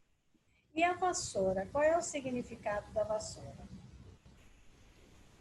[0.75, 1.67] E a vassoura?
[1.71, 3.67] Qual é o significado da vassoura?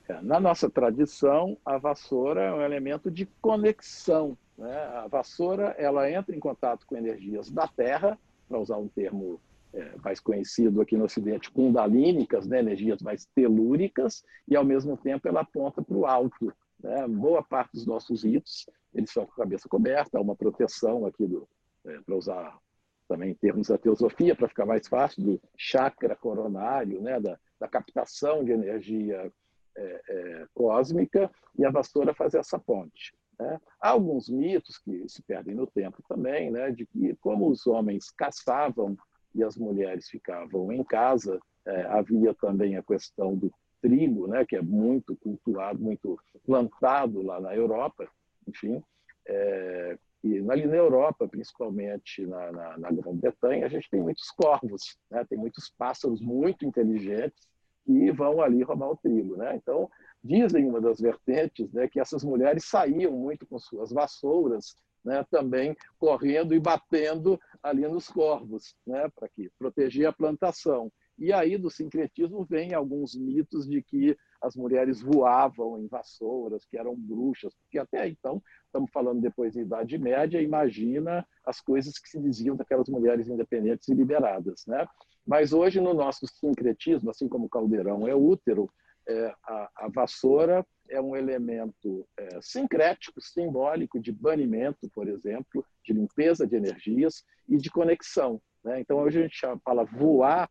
[0.08, 4.76] É, na nossa tradição, a vassoura é um elemento de conexão né?
[4.96, 8.18] A vassoura ela entra em contato com energias da Terra,
[8.48, 9.40] para usar um termo
[9.72, 12.58] é, mais conhecido aqui no Ocidente, kundalínicas, né?
[12.58, 16.52] energias mais telúricas, e ao mesmo tempo ela aponta para o alto.
[16.80, 17.06] Né?
[17.06, 21.26] Boa parte dos nossos ritos, eles são com a cabeça coberta, há uma proteção aqui,
[21.26, 21.48] do,
[21.86, 22.58] é, para usar
[23.06, 27.68] também em termos da teosofia, para ficar mais fácil, do chakra coronário, né, da, da
[27.68, 29.32] captação de energia
[29.78, 33.14] é, é, cósmica, e a vassoura faz essa ponte.
[33.38, 33.60] Né?
[33.80, 38.10] Há alguns mitos que se perdem no tempo também, né, de que como os homens
[38.10, 38.96] caçavam
[39.34, 44.56] e as mulheres ficavam em casa, é, havia também a questão do trigo, né, que
[44.56, 48.08] é muito cultuado, muito plantado lá na Europa,
[48.46, 48.82] enfim,
[49.26, 54.98] é, e ali na Europa, principalmente na, na, na Grã-Bretanha, a gente tem muitos corvos,
[55.10, 55.24] né?
[55.24, 57.46] tem muitos pássaros muito inteligentes
[57.88, 59.34] que vão ali roubar o trigo.
[59.34, 59.56] Né?
[59.56, 59.88] Então,
[60.22, 65.74] dizem uma das vertentes né, que essas mulheres saíam muito com suas vassouras, né, também
[65.98, 70.92] correndo e batendo ali nos corvos, né, para que proteger a plantação.
[71.18, 76.76] E aí do sincretismo vem alguns mitos de que as mulheres voavam em vassouras, que
[76.76, 82.08] eram bruxas, porque até então, estamos falando depois da Idade Média, imagina as coisas que
[82.08, 84.66] se diziam daquelas mulheres independentes e liberadas.
[84.66, 84.86] Né?
[85.28, 88.72] Mas hoje, no nosso sincretismo, assim como o caldeirão é útero,
[89.06, 95.92] é, a, a, vassoura é um elemento é, sincrético, simbólico de banimento, por exemplo, de
[95.92, 98.40] limpeza de energias e de conexão.
[98.64, 98.80] Né?
[98.80, 100.48] Então, hoje a gente fala voar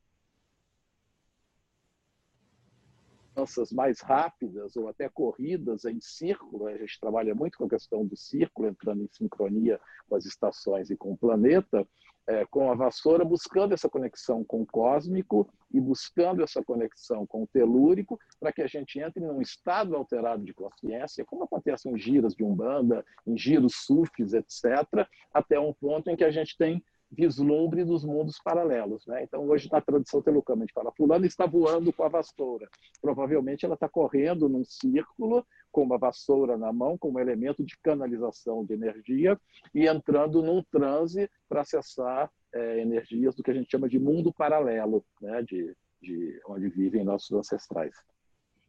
[3.38, 8.06] distâncias mais rápidas ou até corridas em círculo, a gente trabalha muito com a questão
[8.06, 11.88] do círculo, entrando em sincronia com as estações e com o planeta,
[12.28, 17.44] é, com a vassoura, buscando essa conexão com o cósmico e buscando essa conexão com
[17.44, 21.98] o telúrico, para que a gente entre num estado alterado de consciência, como acontece em
[21.98, 26.84] giras de Umbanda, em giros sufis, etc., até um ponto em que a gente tem
[27.12, 29.06] vislumbre dos mundos paralelos.
[29.08, 29.24] Né?
[29.24, 32.68] Então, hoje, na tradição telucana, a gente fala, fulano está voando com a vassoura.
[33.02, 38.66] Provavelmente ela está correndo num círculo, com uma vassoura na mão, como elemento de canalização
[38.66, 39.40] de energia,
[39.74, 44.34] e entrando num transe para acessar é, energias do que a gente chama de mundo
[44.34, 45.42] paralelo, né?
[45.44, 47.96] de, de onde vivem nossos ancestrais.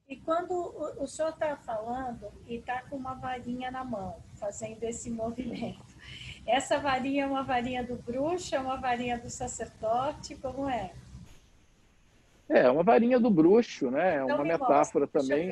[0.09, 0.55] E quando
[0.99, 5.85] o senhor está falando e está com uma varinha na mão, fazendo esse movimento,
[6.51, 10.93] essa varinha é uma varinha do bruxo, é uma varinha do sacerdote, como é?
[12.49, 14.17] É, uma varinha do bruxo, né?
[14.17, 15.51] É então, uma metáfora mostra, também.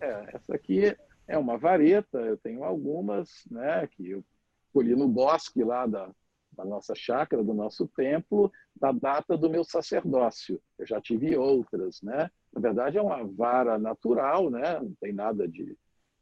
[0.00, 0.96] É, essa aqui
[1.28, 3.86] é uma vareta, eu tenho algumas, né?
[3.88, 4.24] Que eu
[4.72, 6.10] colhi no bosque lá da,
[6.52, 10.60] da nossa chácara, do nosso templo, da data do meu sacerdócio.
[10.78, 12.30] Eu já tive outras, né?
[12.52, 14.80] Na verdade, é uma vara natural, né?
[14.80, 15.76] Não tem nada de,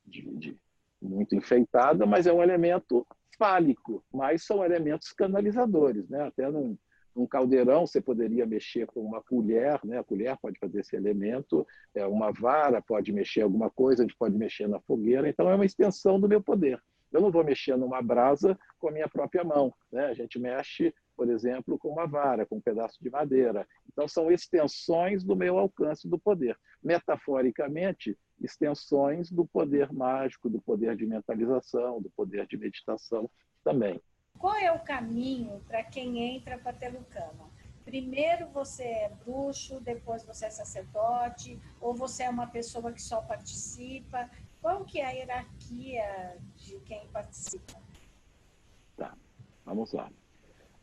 [0.05, 0.57] de, de
[1.01, 3.07] muito enfeitada, mas é um elemento
[3.37, 6.09] fálico, mas são elementos canalizadores.
[6.09, 6.23] Né?
[6.23, 6.77] Até num,
[7.15, 9.99] num caldeirão você poderia mexer com uma colher, né?
[9.99, 14.17] a colher pode fazer esse elemento, é, uma vara pode mexer alguma coisa, a gente
[14.17, 16.81] pode mexer na fogueira, então é uma extensão do meu poder.
[17.13, 19.75] Eu não vou mexer numa brasa com a minha própria mão.
[19.91, 20.07] Né?
[20.07, 23.67] A gente mexe, por exemplo, com uma vara, com um pedaço de madeira.
[23.93, 26.57] Então, são extensões do meu alcance do poder.
[26.83, 33.31] Metaforicamente, extensões do poder mágico, do poder de mentalização, do poder de meditação
[33.63, 34.01] também.
[34.39, 37.51] Qual é o caminho para quem entra para Telucama?
[37.85, 43.21] Primeiro você é bruxo, depois você é sacerdote, ou você é uma pessoa que só
[43.21, 44.31] participa?
[44.61, 47.81] Qual que é a hierarquia de quem participa?
[48.97, 49.17] Tá,
[49.65, 50.11] vamos lá.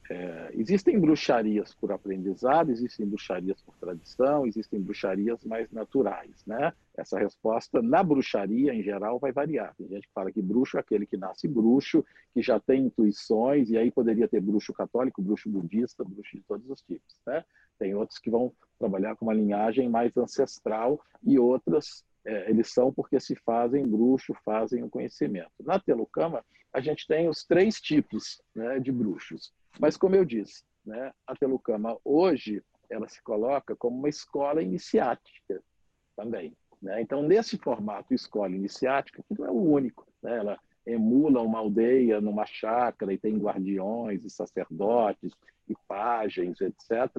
[0.10, 6.72] É, existem bruxarias por aprendizado, existem bruxarias por tradição, existem bruxarias mais naturais, né?
[6.96, 9.76] Essa resposta na bruxaria, em geral, vai variar.
[9.76, 13.70] Tem gente que fala que bruxo é aquele que nasce bruxo, que já tem intuições,
[13.70, 17.44] e aí poderia ter bruxo católico, bruxo budista, bruxo de todos os tipos, né?
[17.78, 22.94] Tem outros que vão trabalhar com uma linhagem mais ancestral e outras é, eles são
[22.94, 25.52] porque se fazem bruxo, fazem o conhecimento.
[25.62, 29.54] Na Telucama, a gente tem os três tipos né, de bruxos.
[29.80, 35.62] Mas, como eu disse, né, a Telucama hoje ela se coloca como uma escola iniciática
[36.16, 36.54] também.
[36.82, 37.02] Né?
[37.02, 40.38] Então, nesse formato escola iniciática, que não é o único, né?
[40.38, 45.32] ela emula uma aldeia numa chácara e tem guardiões e sacerdotes
[45.68, 47.12] e pajens, etc.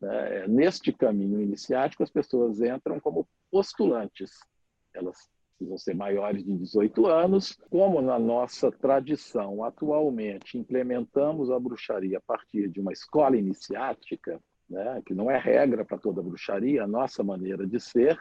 [0.00, 0.46] Né?
[0.48, 4.30] Neste caminho iniciático, as pessoas entram como postulantes.
[4.94, 7.58] Elas precisam ser maiores de 18 anos.
[7.68, 15.02] Como na nossa tradição, atualmente, implementamos a bruxaria a partir de uma escola iniciática, né,
[15.04, 18.18] que não é regra para toda bruxaria, a nossa maneira de ser,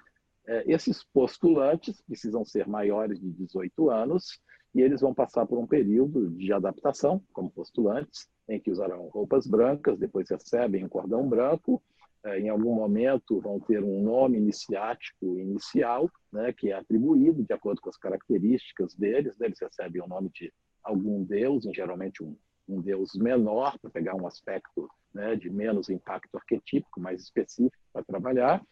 [0.48, 4.40] é, esses postulantes precisam ser maiores de 18 anos
[4.74, 9.46] e eles vão passar por um período de adaptação como postulantes, em que usarão roupas
[9.46, 11.82] brancas, depois recebem um cordão branco
[12.24, 17.54] é, em algum momento vão ter um nome iniciático inicial, né, que é atribuído de
[17.54, 19.38] acordo com as características deles.
[19.38, 20.52] Né, eles recebem o nome de
[20.84, 22.36] algum deus, geralmente um,
[22.68, 28.04] um deus menor, para pegar um aspecto né, de menos impacto arquetípico, mais específico para
[28.04, 28.64] trabalhar,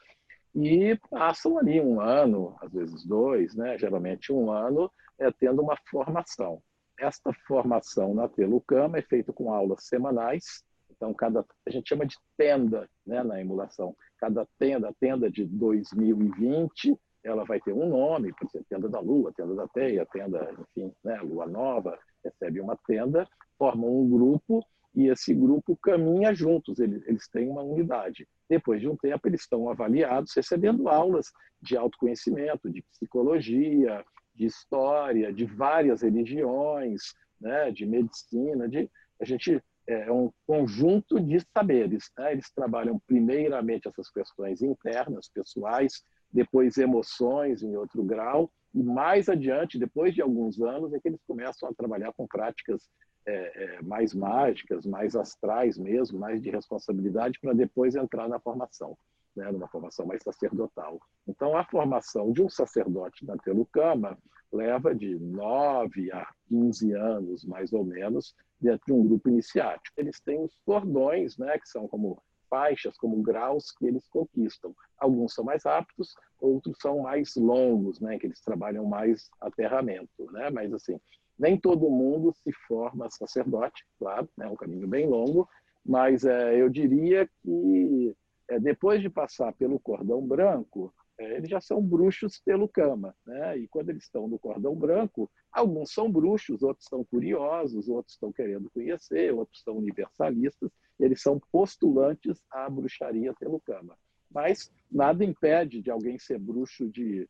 [0.55, 5.77] e passam ali um ano, às vezes dois, né, geralmente um ano, é, tendo uma
[5.89, 6.61] formação.
[6.99, 12.15] Esta formação na Telucama é feita com aulas semanais, então cada a gente chama de
[12.35, 13.95] tenda né, na emulação.
[14.17, 16.97] Cada tenda, tenda de 2020,
[17.27, 20.91] ela vai ter um nome, por exemplo, tenda da Lua, tenda da Teia, tenda, enfim,
[21.03, 24.65] né, Lua Nova, recebe uma tenda, formam um grupo
[24.95, 28.27] e esse grupo caminha juntos, eles, eles têm uma unidade.
[28.49, 34.03] Depois de um tempo, eles estão avaliados, recebendo aulas de autoconhecimento, de psicologia,
[34.33, 41.39] de história, de várias religiões, né, de medicina, de a gente é um conjunto de
[41.55, 42.11] saberes.
[42.17, 42.33] Né?
[42.33, 49.79] Eles trabalham primeiramente essas questões internas, pessoais, depois emoções em outro grau, e mais adiante,
[49.79, 52.83] depois de alguns anos, é que eles começam a trabalhar com práticas
[53.25, 58.97] é, é, mais mágicas, mais astrais mesmo, mais de responsabilidade, para depois entrar na formação,
[59.35, 60.99] né, numa formação mais sacerdotal.
[61.27, 64.17] Então, a formação de um sacerdote na Telucama
[64.51, 69.99] leva de 9 a 15 anos, mais ou menos, dentro de um grupo iniciático.
[69.99, 74.75] Eles têm os cordões, né, que são como faixas, como graus que eles conquistam.
[74.97, 80.49] Alguns são mais rápidos, outros são mais longos, né, que eles trabalham mais aterramento, né?
[80.49, 80.99] Mas assim,
[81.37, 85.47] nem todo mundo se forma sacerdote, claro, é né, um caminho bem longo,
[85.85, 88.15] mas é, eu diria que
[88.49, 93.15] é, depois de passar pelo cordão branco, é, eles já são bruxos pelo cama.
[93.25, 93.59] Né?
[93.59, 98.31] E quando eles estão no cordão branco, alguns são bruxos, outros estão curiosos, outros estão
[98.31, 103.97] querendo conhecer, outros são universalistas, eles são postulantes à bruxaria pelo cama.
[104.29, 107.27] Mas nada impede de alguém ser bruxo de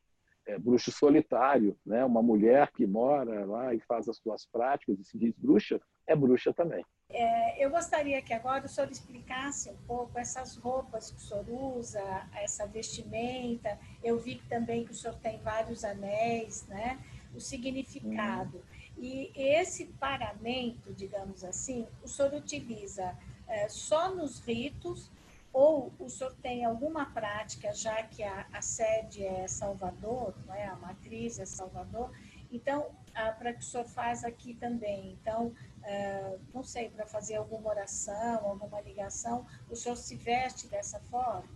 [0.47, 2.03] é, bruxo solitário, né?
[2.05, 6.15] Uma mulher que mora lá e faz as suas práticas e se diz bruxa, é
[6.15, 6.83] bruxa também.
[7.09, 11.49] É, eu gostaria que agora o senhor explicasse um pouco essas roupas que o senhor
[11.49, 12.01] usa,
[12.33, 13.77] essa vestimenta.
[14.03, 16.99] Eu vi também que o senhor tem vários anéis, né?
[17.35, 18.57] O significado.
[18.57, 18.77] Hum.
[18.97, 23.15] E esse paramento, digamos assim, o senhor utiliza
[23.47, 25.11] é, só nos ritos
[25.53, 30.67] ou o senhor tem alguma prática, já que a, a sede é Salvador, não é?
[30.67, 32.11] a matriz é Salvador,
[32.51, 32.91] então,
[33.37, 35.11] para que o senhor faz aqui também.
[35.13, 40.99] Então, ah, não sei, para fazer alguma oração, alguma ligação, o senhor se veste dessa
[40.99, 41.47] forma?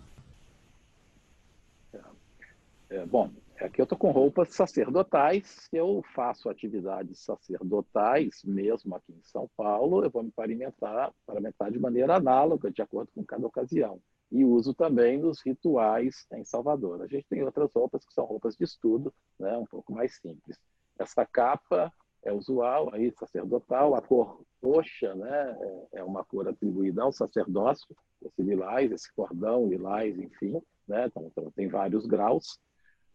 [1.94, 3.30] É, é bom,
[3.64, 10.04] aqui eu estou com roupas sacerdotais, eu faço atividades sacerdotais, mesmo aqui em São Paulo,
[10.04, 14.02] eu vou me paramentar, paramentar de maneira análoga, de acordo com cada ocasião.
[14.32, 17.02] E uso também nos rituais em Salvador.
[17.02, 20.58] A gente tem outras roupas que são roupas de estudo, né, um pouco mais simples.
[20.98, 21.92] Essa capa
[22.24, 25.58] é usual, aí, sacerdotal, a cor roxa né,
[25.94, 31.26] é, é uma cor atribuída ao sacerdócio, esse lilás, esse cordão lilás, enfim, né, então,
[31.26, 32.60] então tem vários graus.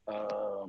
[0.06, 0.66] Ah,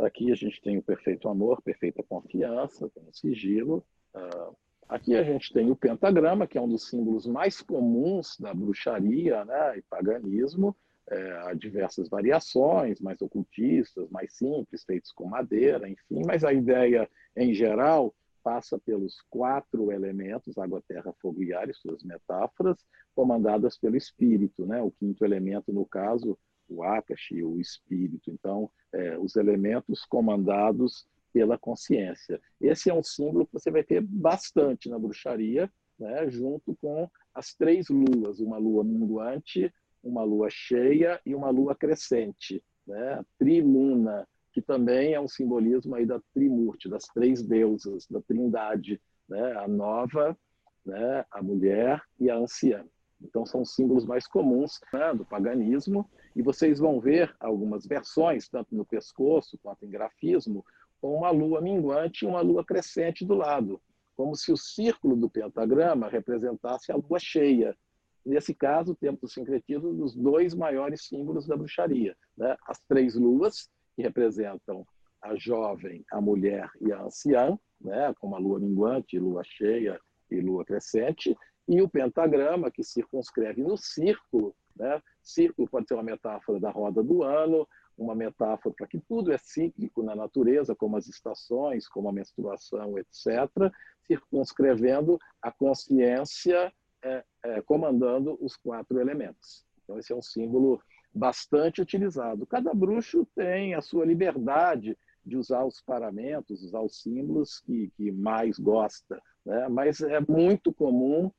[0.00, 3.84] aqui a gente tem o perfeito amor, perfeita confiança, tem o sigilo.
[4.14, 4.50] Ah,
[4.88, 9.44] aqui a gente tem o pentagrama, que é um dos símbolos mais comuns da bruxaria
[9.44, 10.76] né, e paganismo.
[11.08, 17.10] É, há diversas variações, mais ocultistas, mais simples, feitos com madeira, enfim, mas a ideia,
[17.36, 18.14] em geral,
[18.44, 22.78] passa pelos quatro elementos, água, terra, fogo e ar, e suas metáforas,
[23.14, 24.64] comandadas pelo espírito.
[24.66, 24.80] Né?
[24.80, 26.38] O quinto elemento, no caso,
[26.70, 28.30] o Akashi, o espírito.
[28.30, 32.40] Então, é, os elementos comandados pela consciência.
[32.60, 37.54] Esse é um símbolo que você vai ter bastante na bruxaria, né, junto com as
[37.54, 44.26] três luas, uma lua minguante, uma lua cheia e uma lua crescente, né, a triluna,
[44.52, 49.68] que também é um simbolismo aí da Trimurti, das três deusas, da trindade, né, a
[49.68, 50.36] nova,
[50.84, 52.84] né, a mulher e a anciã.
[53.22, 58.74] Então, são símbolos mais comuns né, do paganismo, e vocês vão ver algumas versões, tanto
[58.74, 60.64] no pescoço quanto em grafismo,
[61.00, 63.80] com uma lua minguante e uma lua crescente do lado,
[64.16, 67.76] como se o círculo do pentagrama representasse a lua cheia.
[68.24, 72.56] Nesse caso, temos o sincretismo dos dois maiores símbolos da bruxaria: né?
[72.66, 74.86] as três luas, que representam
[75.22, 78.14] a jovem, a mulher e a anciã, né?
[78.20, 79.98] como a lua minguante, lua cheia
[80.30, 81.36] e lua crescente,
[81.68, 85.00] e o pentagrama, que circunscreve no círculo né?
[85.22, 89.36] Círculo pode ser uma metáfora da roda do ano, uma metáfora para que tudo é
[89.36, 93.70] cíclico na natureza, como as estações, como a menstruação, etc.,
[94.06, 99.66] circunscrevendo a consciência é, é, comandando os quatro elementos.
[99.84, 100.80] Então, esse é um símbolo
[101.12, 102.46] bastante utilizado.
[102.46, 108.10] Cada bruxo tem a sua liberdade de usar os paramentos, usar os símbolos que, que
[108.10, 109.20] mais gosta.
[109.44, 109.68] Né?
[109.68, 111.30] Mas é muito comum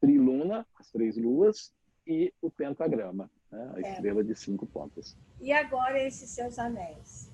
[0.00, 1.72] triluna, as três luas,
[2.06, 3.72] e o pentagrama, né?
[3.74, 3.92] a é.
[3.92, 5.16] estrela de cinco pontas.
[5.40, 7.32] E agora esses seus anéis?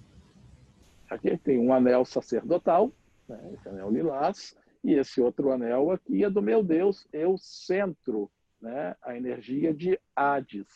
[1.11, 2.91] Aqui tem um anel sacerdotal,
[3.29, 3.53] né?
[3.55, 8.31] esse anel lilás, e esse outro anel aqui é do meu Deus, eu centro
[8.63, 8.97] né?
[9.03, 10.69] a energia de Hades,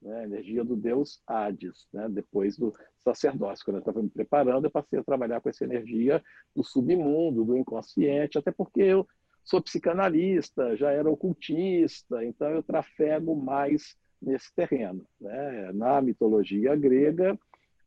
[0.00, 0.20] né?
[0.20, 2.08] a energia do Deus Hades, né?
[2.08, 2.72] depois do
[3.02, 3.64] sacerdócio.
[3.64, 6.22] Quando eu estava me preparando, eu passei a trabalhar com essa energia
[6.54, 9.08] do submundo, do inconsciente, até porque eu
[9.44, 15.06] sou psicanalista, já era ocultista, então eu trafego mais nesse terreno.
[15.20, 15.72] Né?
[15.72, 17.38] Na mitologia grega,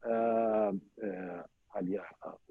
[0.04, 1.44] ah, é,
[1.74, 2.00] ali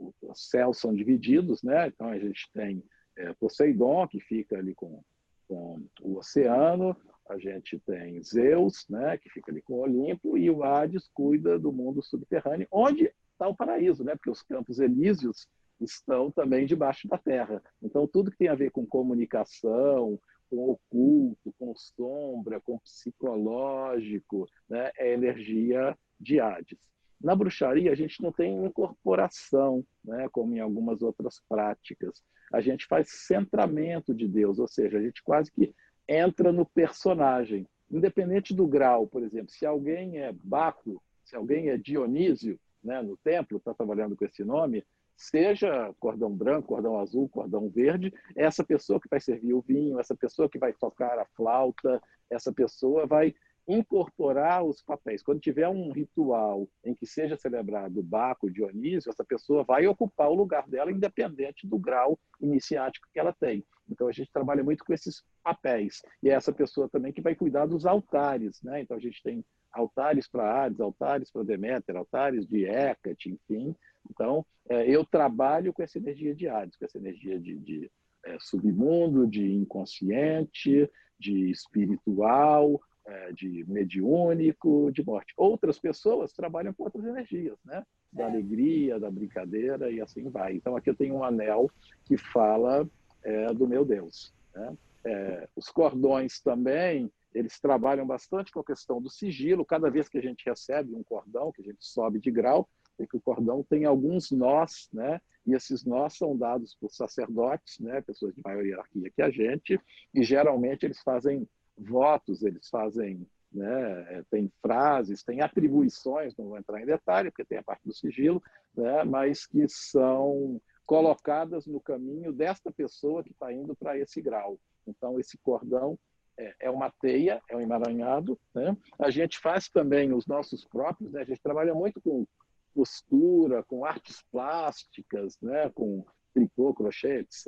[0.01, 1.89] os céus são divididos, né?
[1.89, 2.83] então a gente tem
[3.17, 5.03] é, Poseidon, que fica ali com,
[5.49, 6.97] com o oceano,
[7.29, 11.59] a gente tem Zeus, né, que fica ali com o Olimpo, e o Hades cuida
[11.59, 15.47] do mundo subterrâneo, onde está o paraíso, né, porque os campos elíseos
[15.83, 17.62] estão também debaixo da terra.
[17.83, 20.18] Então, tudo que tem a ver com comunicação,
[20.51, 26.78] com oculto, com sombra, com psicológico, né, é energia de Hades.
[27.20, 32.22] Na bruxaria, a gente não tem incorporação, né, como em algumas outras práticas.
[32.53, 35.72] A gente faz centramento de Deus, ou seja, a gente quase que
[36.07, 37.66] entra no personagem.
[37.91, 43.16] Independente do grau, por exemplo, se alguém é Baco, se alguém é Dionísio, né, no
[43.18, 44.85] templo, está trabalhando com esse nome,
[45.17, 50.15] seja cordão branco, cordão azul, cordão verde, essa pessoa que vai servir o vinho, essa
[50.15, 52.01] pessoa que vai tocar a flauta,
[52.31, 53.35] essa pessoa vai
[53.67, 55.23] incorporar os papéis.
[55.23, 60.35] Quando tiver um ritual em que seja celebrado Baco, Dionísio, essa pessoa vai ocupar o
[60.35, 63.65] lugar dela, independente do grau iniciático que ela tem.
[63.89, 66.03] Então a gente trabalha muito com esses papéis.
[66.23, 68.61] E é essa pessoa também que vai cuidar dos altares.
[68.63, 68.81] Né?
[68.81, 73.75] Então a gente tem altares para Hades, altares para Deméter, altares de Hecate, enfim.
[74.11, 77.91] Então é, eu trabalho com essa energia de Hades, com essa energia de, de
[78.25, 80.89] é, submundo, de inconsciente,
[81.19, 85.33] de espiritual, é, de mediúnico, de morte.
[85.37, 87.85] Outras pessoas trabalham com outras energias, né?
[88.13, 88.27] Da é.
[88.27, 90.55] alegria, da brincadeira e assim vai.
[90.55, 91.71] Então aqui eu tenho um anel
[92.05, 92.89] que fala
[93.23, 94.35] é, do meu Deus.
[94.55, 94.77] Né?
[95.05, 99.65] É, os cordões também, eles trabalham bastante com a questão do sigilo.
[99.65, 102.69] Cada vez que a gente recebe um cordão, que a gente sobe de grau,
[103.05, 105.21] é que o cordão tem alguns nós, né?
[105.47, 108.01] E esses nós são dados por sacerdotes, né?
[108.01, 109.81] Pessoas de maior hierarquia que a gente,
[110.15, 116.59] e geralmente eles fazem votos, eles fazem, né, é, tem frases, tem atribuições, não vou
[116.59, 118.43] entrar em detalhe, porque tem a parte do sigilo,
[118.75, 124.59] né, mas que são colocadas no caminho desta pessoa que está indo para esse grau.
[124.87, 125.99] Então, esse cordão
[126.37, 128.39] é, é uma teia, é um emaranhado.
[128.55, 128.77] Né?
[128.99, 131.23] A gente faz também os nossos próprios, né?
[131.23, 132.27] a gente trabalha muito com
[132.75, 135.70] costura, com artes plásticas, né?
[135.70, 136.05] com
[136.35, 137.47] tricô, crochê, etc.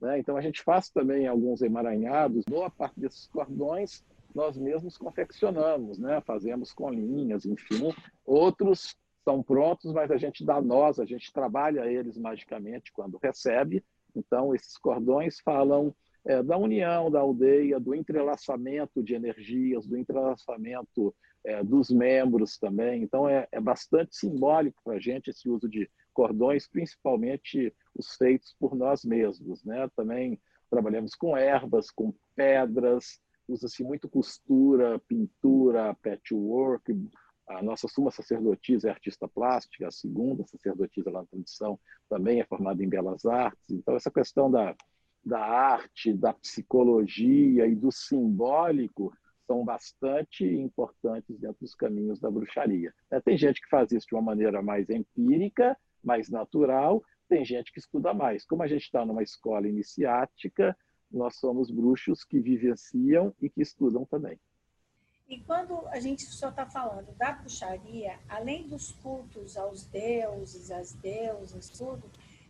[0.00, 0.18] Né?
[0.18, 2.44] Então, a gente faz também alguns emaranhados.
[2.48, 6.20] Boa parte desses cordões nós mesmos confeccionamos, né?
[6.22, 7.92] fazemos com linhas, enfim.
[8.24, 13.84] Outros são prontos, mas a gente dá nós, a gente trabalha eles magicamente quando recebe.
[14.14, 15.94] Então, esses cordões falam
[16.24, 21.14] é, da união da aldeia, do entrelaçamento de energias, do entrelaçamento
[21.44, 23.02] é, dos membros também.
[23.02, 28.54] Então, é, é bastante simbólico para a gente esse uso de cordões, principalmente os feitos
[28.58, 29.64] por nós mesmos.
[29.64, 29.88] Né?
[29.96, 30.40] Também
[30.70, 37.08] trabalhamos com ervas, com pedras, usa-se muito costura, pintura, patchwork.
[37.48, 41.78] A nossa suma sacerdotisa é artista plástica, a segunda sacerdotisa lá na tradição
[42.08, 43.70] também é formada em belas artes.
[43.70, 44.74] Então, essa questão da,
[45.24, 49.12] da arte, da psicologia e do simbólico
[49.46, 52.92] são bastante importantes dentro dos caminhos da bruxaria.
[53.24, 57.78] Tem gente que faz isso de uma maneira mais empírica, mais natural, tem gente que
[57.78, 58.44] estuda mais.
[58.44, 60.76] Como a gente está numa escola iniciática,
[61.10, 64.38] nós somos bruxos que vivenciam e que estudam também.
[65.28, 70.92] E quando a gente só está falando da bruxaria, além dos cultos aos deuses, às
[70.92, 72.02] deusas, tudo,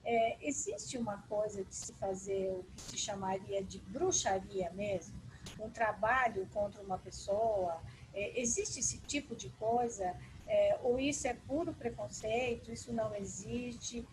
[0.04, 5.21] é, existe uma coisa de se fazer o que se chamaria de bruxaria mesmo?
[5.60, 7.80] Um trabalho contra uma pessoa?
[8.14, 10.14] É, existe esse tipo de coisa?
[10.46, 14.06] É, ou isso é puro preconceito, isso não existe?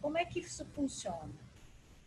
[0.00, 1.30] Como é que isso funciona?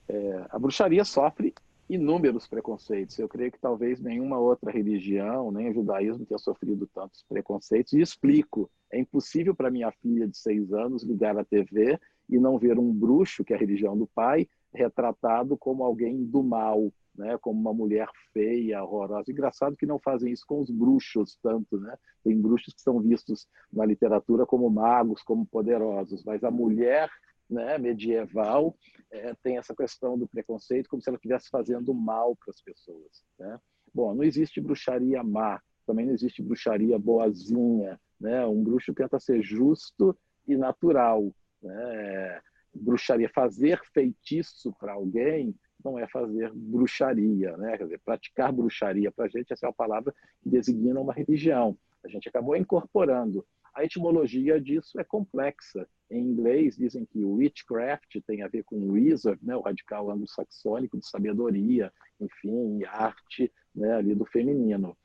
[0.08, 1.54] É, a bruxaria sofre
[1.90, 3.18] inúmeros preconceitos.
[3.18, 7.94] Eu creio que talvez nenhuma outra religião, nem o judaísmo tenha sofrido tantos preconceitos.
[7.94, 12.60] E explico: é impossível para minha filha de seis anos ligar a TV e não
[12.60, 17.38] ver um bruxo, que é a religião do pai, retratado como alguém do mal, né,
[17.42, 19.30] como uma mulher feia, horrorosa.
[19.30, 21.96] Engraçado que não fazem isso com os bruxos tanto, né?
[22.24, 27.10] Tem bruxos que são vistos na literatura como magos, como poderosos, mas a mulher
[27.50, 28.74] né, medieval
[29.12, 33.24] é, tem essa questão do preconceito como se ela estivesse fazendo mal para as pessoas.
[33.38, 33.60] Né?
[33.94, 38.00] Bom, não existe bruxaria má, também não existe bruxaria boazinha.
[38.20, 38.46] Né?
[38.46, 40.18] Um bruxo tenta ser justo
[40.48, 41.34] e natural.
[41.62, 42.42] Né?
[42.74, 45.54] Bruxaria, fazer feitiço para alguém
[45.84, 47.78] não é fazer bruxaria, né?
[47.78, 51.78] Quer dizer, praticar bruxaria para a gente essa é uma palavra que designa uma religião.
[52.04, 53.46] A gente acabou incorporando.
[53.74, 55.88] A etimologia disso é complexa.
[56.10, 59.56] Em inglês dizem que witchcraft tem a ver com wizard, né?
[59.56, 63.96] O radical anglo-saxônico de sabedoria, enfim, arte, né?
[63.96, 64.98] Ali do feminino.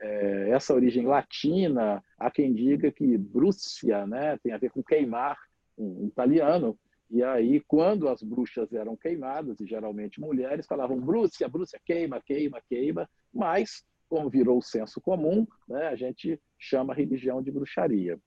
[0.00, 4.38] É, essa origem latina, há quem diga que Brússia, né?
[4.38, 5.38] Tem a ver com queimar,
[5.78, 6.78] em italiano,
[7.12, 12.58] e aí, quando as bruxas eram queimadas, e geralmente mulheres, falavam Brússia, Brússia, queima, queima,
[12.66, 18.18] queima, mas, como virou o senso comum, né, a gente chama a religião de bruxaria.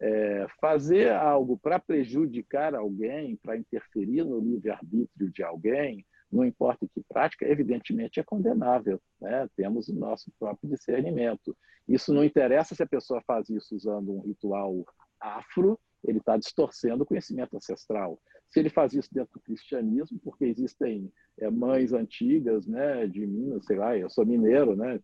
[0.00, 7.02] É, fazer algo para prejudicar alguém, para interferir no livre-arbítrio de alguém, não importa que
[7.08, 9.00] prática, evidentemente é condenável.
[9.20, 9.48] Né?
[9.56, 11.56] Temos o nosso próprio discernimento.
[11.88, 14.84] Isso não interessa se a pessoa faz isso usando um ritual
[15.18, 18.18] afro ele está distorcendo o conhecimento ancestral.
[18.50, 23.64] Se ele faz isso dentro do cristianismo, porque existem é, mães antigas, né, de Minas,
[23.66, 24.98] sei lá, eu sou mineiro, né,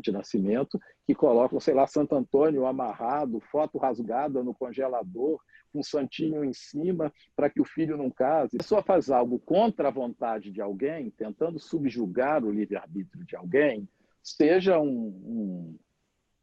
[0.00, 5.38] de nascimento, que colocam, sei lá, Santo Antônio amarrado, foto rasgada no congelador,
[5.74, 8.56] um santinho em cima, para que o filho não case.
[8.56, 13.88] A pessoa faz algo contra a vontade de alguém, tentando subjugar o livre-arbítrio de alguém,
[14.22, 15.78] seja um, um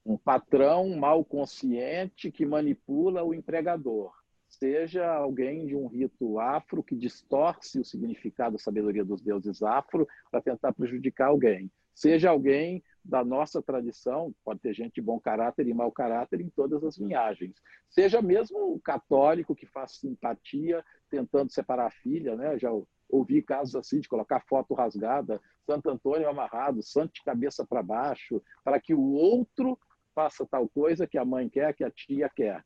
[0.05, 4.13] um patrão mal consciente que manipula o empregador,
[4.47, 10.07] seja alguém de um rito afro que distorce o significado da sabedoria dos deuses afro
[10.31, 15.67] para tentar prejudicar alguém, seja alguém da nossa tradição, pode ter gente de bom caráter
[15.67, 17.55] e mau caráter em todas as linhagens,
[17.89, 22.57] seja mesmo um católico que faz simpatia tentando separar a filha, né?
[22.57, 22.69] Já
[23.09, 28.41] ouvi casos assim de colocar foto rasgada, Santo Antônio amarrado, santo de cabeça para baixo,
[28.63, 29.77] para que o outro
[30.19, 32.61] faça tal coisa que a mãe quer, que a tia quer.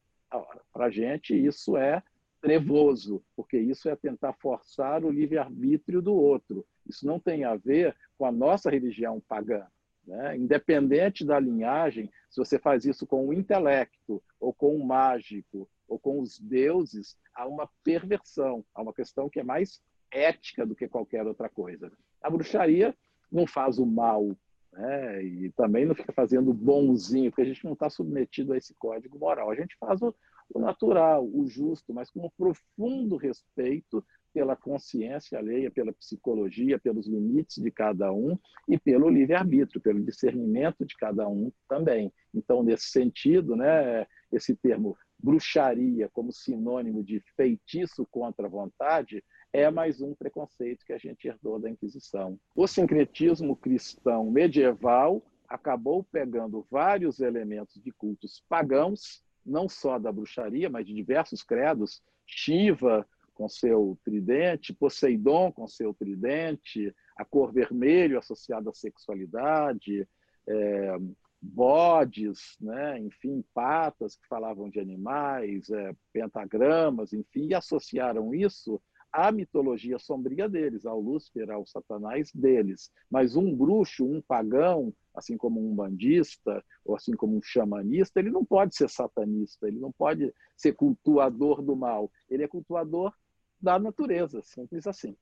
[0.74, 2.02] Para a gente, isso é
[2.42, 6.66] trevoso, porque isso é tentar forçar o livre-arbítrio do outro.
[6.88, 9.68] Isso não tem a ver com a nossa religião pagã.
[10.04, 10.36] Né?
[10.36, 16.00] Independente da linhagem, se você faz isso com o intelecto, ou com o mágico, ou
[16.00, 19.80] com os deuses, há uma perversão, há uma questão que é mais
[20.10, 21.92] ética do que qualquer outra coisa.
[22.20, 22.98] A bruxaria
[23.32, 24.36] não faz o mal
[24.74, 25.24] né?
[25.24, 29.18] E também não fica fazendo bonzinho, porque a gente não está submetido a esse código
[29.18, 29.50] moral.
[29.50, 30.14] A gente faz o,
[30.54, 34.04] o natural, o justo, mas com um profundo respeito
[34.34, 40.84] pela consciência alheia, pela psicologia, pelos limites de cada um e pelo livre-arbítrio, pelo discernimento
[40.86, 42.12] de cada um também.
[42.34, 49.70] Então, nesse sentido, né, esse termo bruxaria como sinônimo de feitiço contra a vontade é
[49.70, 52.40] mais um preconceito que a gente herdou da Inquisição.
[52.56, 60.70] O sincretismo cristão medieval acabou pegando vários elementos de cultos pagãos, não só da bruxaria,
[60.72, 68.18] mas de diversos credos, Shiva com seu tridente, Poseidon com seu tridente, a cor vermelho
[68.18, 70.08] associada à sexualidade,
[70.48, 70.98] é,
[71.40, 72.98] bodes, né?
[73.00, 78.82] enfim, patas que falavam de animais, é, pentagramas, enfim, e associaram isso
[79.14, 82.92] a mitologia sombria deles, ao Lúcifer, ao Satanás deles.
[83.12, 88.32] Mas um bruxo, um pagão, assim como um bandista, ou assim como um xamanista, ele
[88.32, 92.12] não pode ser satanista, ele não pode ser cultuador do mal.
[92.28, 93.14] Ele é cultuador
[93.62, 95.16] da natureza, simples assim.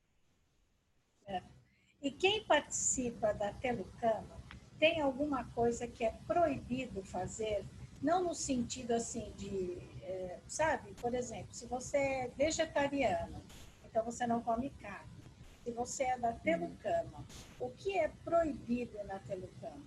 [1.28, 1.44] É.
[2.02, 4.42] E quem participa da Telucama
[4.80, 7.64] tem alguma coisa que é proibido fazer,
[8.02, 13.44] não no sentido assim de, é, sabe, por exemplo, se você é vegetariano,
[13.92, 15.12] então você não come carne.
[15.64, 17.24] Se você é da telucama,
[17.60, 19.84] o que é proibido na telucama?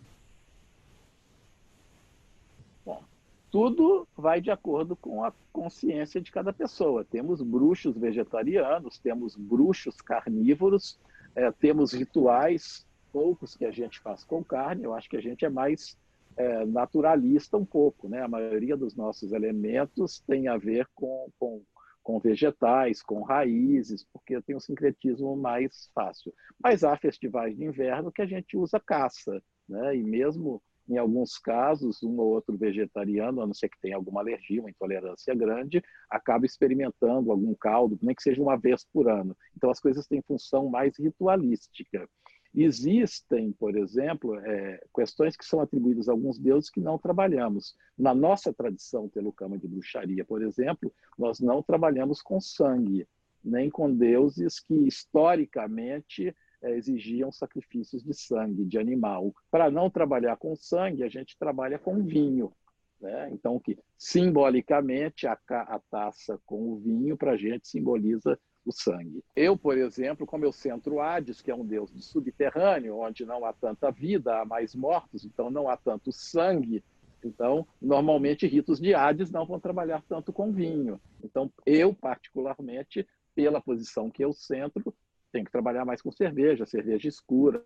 [2.85, 3.03] Bom,
[3.51, 7.05] tudo vai de acordo com a consciência de cada pessoa.
[7.05, 10.99] Temos bruxos vegetarianos, temos bruxos carnívoros,
[11.35, 14.85] é, temos rituais, poucos que a gente faz com carne.
[14.85, 15.97] Eu acho que a gente é mais
[16.37, 18.23] é, naturalista um pouco, né?
[18.23, 21.63] A maioria dos nossos elementos tem a ver com, com
[22.05, 26.33] com vegetais, com raízes, porque tem um sincretismo mais fácil.
[26.63, 29.97] Mas há festivais de inverno que a gente usa caça, né?
[29.97, 34.21] e mesmo em alguns casos, um ou outro vegetariano, a não ser que tenha alguma
[34.21, 39.35] alergia, uma intolerância grande, acaba experimentando algum caldo, nem que seja uma vez por ano.
[39.57, 42.07] Então as coisas têm função mais ritualística.
[42.55, 47.75] Existem, por exemplo, é, questões que são atribuídas a alguns deuses que não trabalhamos.
[47.99, 53.09] Na nossa tradição telucama de bruxaria, por exemplo, nós não trabalhamos com sangue,
[53.45, 59.35] nem com deuses que historicamente é, exigiam sacrifícios de sangue, de animal.
[59.51, 62.53] Para não trabalhar com sangue, a gente trabalha com vinho.
[63.01, 63.31] Né?
[63.33, 69.23] Então, que simbolicamente a, a taça com o vinho para a gente simboliza o sangue.
[69.37, 73.45] Eu, por exemplo, como eu centro Hades, que é um deus do subterrâneo, onde não
[73.45, 76.83] há tanta vida, há mais mortos, então não há tanto sangue.
[77.23, 81.01] Então, normalmente, ritos de Hades não vão trabalhar tanto com vinho.
[81.23, 84.95] Então, eu, particularmente, pela posição que eu centro,
[85.33, 87.65] tenho que trabalhar mais com cerveja, cerveja escura.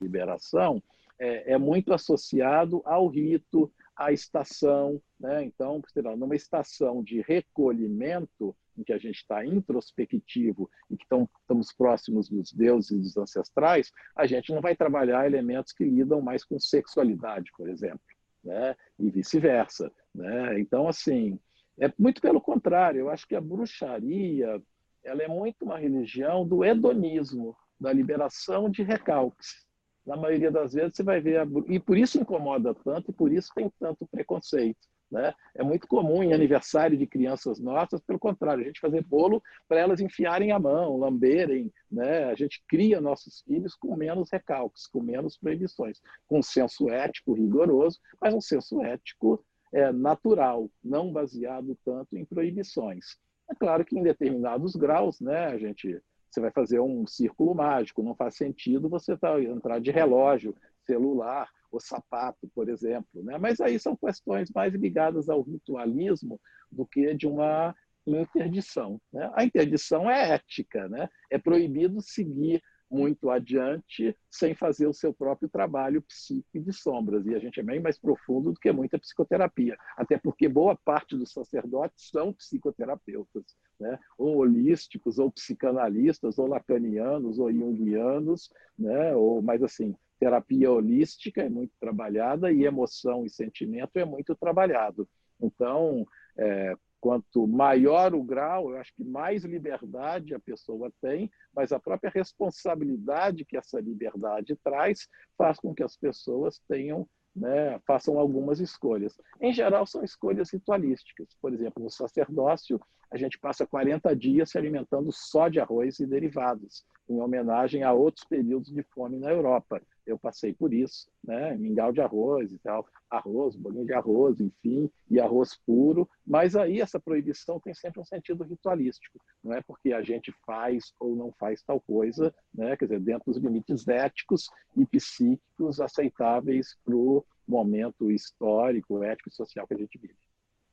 [0.00, 0.82] Liberação
[1.18, 5.00] é, é muito associado ao rito, à estação.
[5.18, 5.44] Né?
[5.44, 5.82] Então,
[6.16, 12.28] numa estação de recolhimento, em que a gente está introspectivo e que estão, estamos próximos
[12.28, 16.58] dos deuses e dos ancestrais, a gente não vai trabalhar elementos que lidam mais com
[16.58, 18.00] sexualidade, por exemplo,
[18.44, 18.76] né?
[18.98, 19.90] e vice-versa.
[20.14, 20.60] Né?
[20.60, 21.38] Então, assim,
[21.80, 24.62] é muito pelo contrário, eu acho que a bruxaria
[25.02, 29.65] ela é muito uma religião do hedonismo, da liberação de recalques
[30.06, 31.46] na maioria das vezes você vai ver, a...
[31.66, 34.86] e por isso incomoda tanto, e por isso tem tanto preconceito.
[35.10, 35.32] Né?
[35.54, 39.78] É muito comum em aniversário de crianças nossas, pelo contrário, a gente fazer bolo para
[39.78, 41.72] elas enfiarem a mão, lamberem.
[41.90, 42.24] Né?
[42.24, 47.34] A gente cria nossos filhos com menos recalques, com menos proibições, com um senso ético
[47.34, 53.16] rigoroso, mas um senso ético é, natural, não baseado tanto em proibições.
[53.48, 56.00] É claro que em determinados graus, né, a gente
[56.36, 61.48] você vai fazer um círculo mágico, não faz sentido você tá, entrar de relógio, celular
[61.72, 63.22] ou sapato, por exemplo.
[63.22, 63.38] Né?
[63.38, 66.38] Mas aí são questões mais ligadas ao ritualismo
[66.70, 67.74] do que de uma
[68.06, 69.00] interdição.
[69.10, 69.30] Né?
[69.34, 71.08] A interdição é ética, né?
[71.30, 77.26] é proibido seguir muito adiante sem fazer o seu próprio trabalho psíquico de sombras.
[77.26, 81.16] E a gente é bem mais profundo do que muita psicoterapia, até porque boa parte
[81.16, 83.44] dos sacerdotes são psicoterapeutas,
[83.80, 83.98] né?
[84.16, 89.14] ou holísticos, ou psicanalistas, ou lacanianos, ou junguianos, né?
[89.14, 95.08] ou mais assim, terapia holística é muito trabalhada e emoção e sentimento é muito trabalhado.
[95.40, 96.06] Então,
[96.38, 96.74] é,
[97.06, 102.10] Quanto maior o grau, eu acho que mais liberdade a pessoa tem, mas a própria
[102.12, 109.16] responsabilidade que essa liberdade traz faz com que as pessoas tenham né, façam algumas escolhas.
[109.40, 111.28] Em geral, são escolhas ritualísticas.
[111.40, 116.06] Por exemplo, no sacerdócio, a gente passa 40 dias se alimentando só de arroz e
[116.08, 119.80] derivados, em homenagem a outros períodos de fome na Europa.
[120.06, 121.56] Eu passei por isso, né?
[121.56, 126.08] mingau de arroz e tal, arroz, bolinho de arroz, enfim, e arroz puro.
[126.24, 129.20] Mas aí essa proibição tem sempre um sentido ritualístico.
[129.42, 132.76] Não é porque a gente faz ou não faz tal coisa, né?
[132.76, 139.34] quer dizer, dentro dos limites éticos e psíquicos aceitáveis para o momento histórico, ético e
[139.34, 140.16] social que a gente vive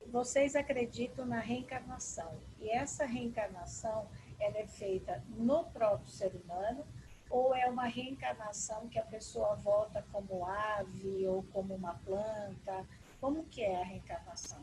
[0.07, 2.39] vocês acreditam na reencarnação.
[2.59, 4.09] E essa reencarnação
[4.39, 6.86] ela é feita no próprio ser humano
[7.34, 12.86] ou é uma reencarnação que a pessoa volta como ave ou como uma planta?
[13.19, 14.59] Como que é a reencarnação?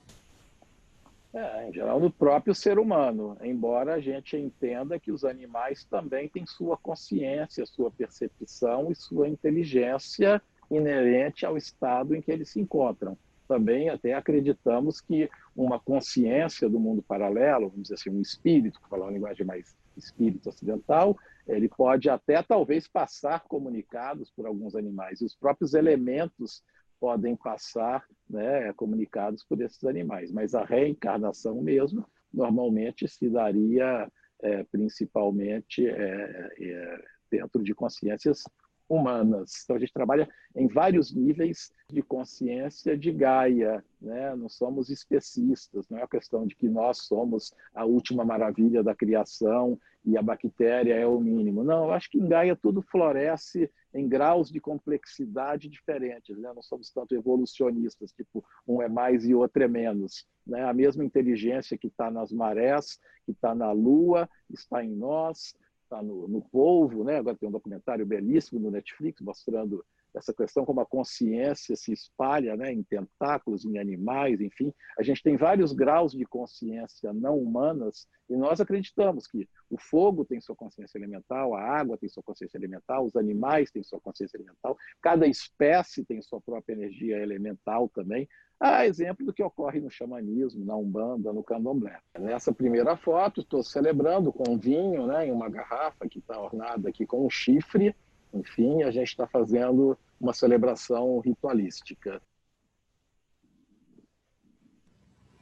[1.34, 6.28] É, em geral, no próprio ser humano, embora a gente entenda que os animais também
[6.28, 10.40] têm sua consciência, sua percepção e sua inteligência
[10.70, 13.18] inerente ao estado em que eles se encontram
[13.50, 19.06] também até acreditamos que uma consciência do mundo paralelo, vamos dizer assim, um espírito, falar
[19.06, 25.20] uma linguagem mais espírito ocidental, ele pode até talvez passar comunicados por alguns animais.
[25.20, 26.62] E os próprios elementos
[26.98, 30.30] podem passar né, comunicados por esses animais.
[30.30, 34.10] Mas a reencarnação mesmo, normalmente se daria
[34.42, 38.42] é, principalmente é, é, dentro de consciências
[38.90, 39.62] humanas.
[39.62, 44.34] Então, a gente trabalha em vários níveis de consciência de Gaia, né?
[44.34, 48.92] não somos especistas, não é a questão de que nós somos a última maravilha da
[48.92, 51.62] criação e a bactéria é o mínimo.
[51.62, 56.52] Não, eu acho que em Gaia tudo floresce em graus de complexidade diferentes, né?
[56.52, 60.26] não somos tanto evolucionistas, tipo, um é mais e outro é menos.
[60.44, 60.64] Né?
[60.64, 65.54] A mesma inteligência que está nas marés, que está na Lua, está em nós,
[65.90, 67.16] está no, no Polvo, né?
[67.16, 69.84] agora tem um documentário belíssimo no Netflix mostrando
[70.14, 74.72] essa questão como a consciência se espalha né, em tentáculos, em animais, enfim.
[74.98, 80.24] A gente tem vários graus de consciência não humanas e nós acreditamos que o fogo
[80.24, 84.36] tem sua consciência elemental, a água tem sua consciência elemental, os animais têm sua consciência
[84.36, 88.28] elemental, cada espécie tem sua própria energia elemental também.
[88.60, 91.98] A exemplo do que ocorre no xamanismo, na Umbanda, no Candomblé.
[92.18, 97.06] Nessa primeira foto, estou celebrando com vinho né, em uma garrafa que está ornada aqui
[97.06, 97.96] com um chifre,
[98.34, 102.20] enfim, a gente está fazendo uma celebração ritualística.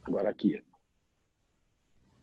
[0.03, 0.63] Agora aqui.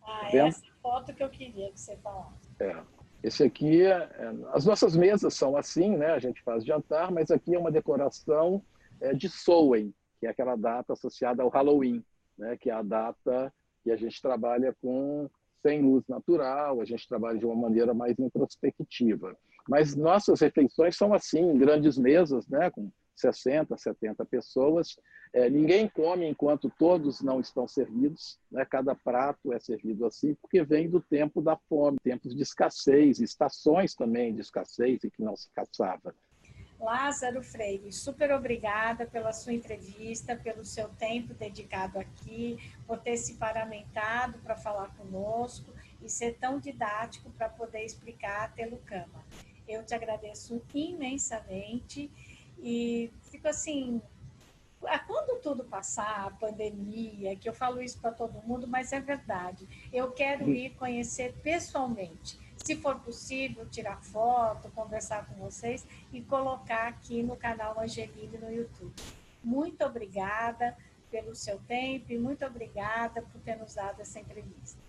[0.02, 2.48] Ah, tá essa foto que eu queria que você falasse.
[2.58, 2.82] É.
[3.22, 6.12] Esse aqui, é, é, as nossas mesas são assim, né?
[6.12, 8.62] A gente faz jantar, mas aqui é uma decoração
[9.00, 9.92] é, de Soen,
[10.26, 12.04] é aquela data associada ao Halloween,
[12.36, 12.56] né?
[12.56, 13.52] Que é a data
[13.82, 15.28] que a gente trabalha com
[15.62, 19.36] sem luz natural, a gente trabalha de uma maneira mais introspectiva.
[19.68, 24.96] Mas nossas refeições são assim, grandes mesas, né, com 60, 70 pessoas.
[25.32, 28.38] É, ninguém come enquanto todos não estão servidos.
[28.50, 28.64] Né?
[28.64, 33.94] Cada prato é servido assim, porque vem do tempo da fome, tempos de escassez, estações
[33.94, 36.14] também de escassez e que não se caçava.
[36.78, 43.34] Lázaro Freire, super obrigada pela sua entrevista, pelo seu tempo dedicado aqui, por ter se
[43.34, 45.72] paramentado para falar conosco
[46.02, 49.24] e ser tão didático para poder explicar a Telucama.
[49.66, 52.10] Eu te agradeço imensamente
[52.58, 54.00] e fico assim,
[55.06, 59.66] quando tudo passar, a pandemia, que eu falo isso para todo mundo, mas é verdade.
[59.92, 60.52] Eu quero hum.
[60.52, 62.38] ir conhecer pessoalmente.
[62.66, 68.50] Se for possível, tirar foto, conversar com vocês e colocar aqui no canal Angeline no
[68.50, 68.92] YouTube.
[69.40, 70.76] Muito obrigada
[71.08, 74.82] pelo seu tempo e muito obrigada por ter nos dado essa entrevista.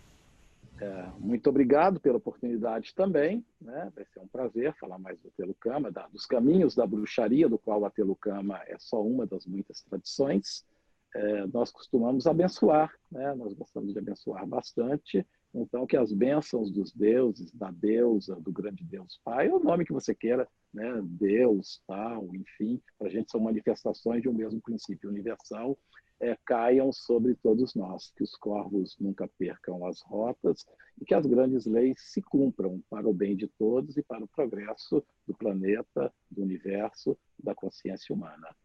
[0.81, 3.45] É, muito obrigado pela oportunidade também.
[3.61, 3.91] Né?
[3.95, 7.85] Vai ser um prazer falar mais do Telucama, da, dos caminhos da bruxaria, do qual
[7.85, 10.65] a Telucama é só uma das muitas tradições.
[11.13, 13.35] É, nós costumamos abençoar, né?
[13.35, 15.23] nós gostamos de abençoar bastante.
[15.53, 19.93] Então, que as bênçãos dos deuses, da deusa, do grande Deus Pai, o nome que
[19.93, 21.01] você queira, né?
[21.03, 25.77] Deus, tal, enfim, para a gente são manifestações de um mesmo princípio universal
[26.19, 30.65] é, caiam sobre todos nós, que os corvos nunca percam as rotas
[30.99, 34.27] e que as grandes leis se cumpram para o bem de todos e para o
[34.27, 38.55] progresso do planeta, do universo, da consciência humana.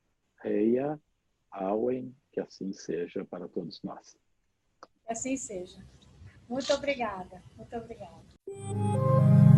[0.41, 1.01] Reia,
[1.51, 4.17] Auen, que assim seja para todos nós.
[5.05, 5.85] Que assim seja.
[6.49, 7.43] Muito obrigada.
[7.57, 9.52] Muito obrigada.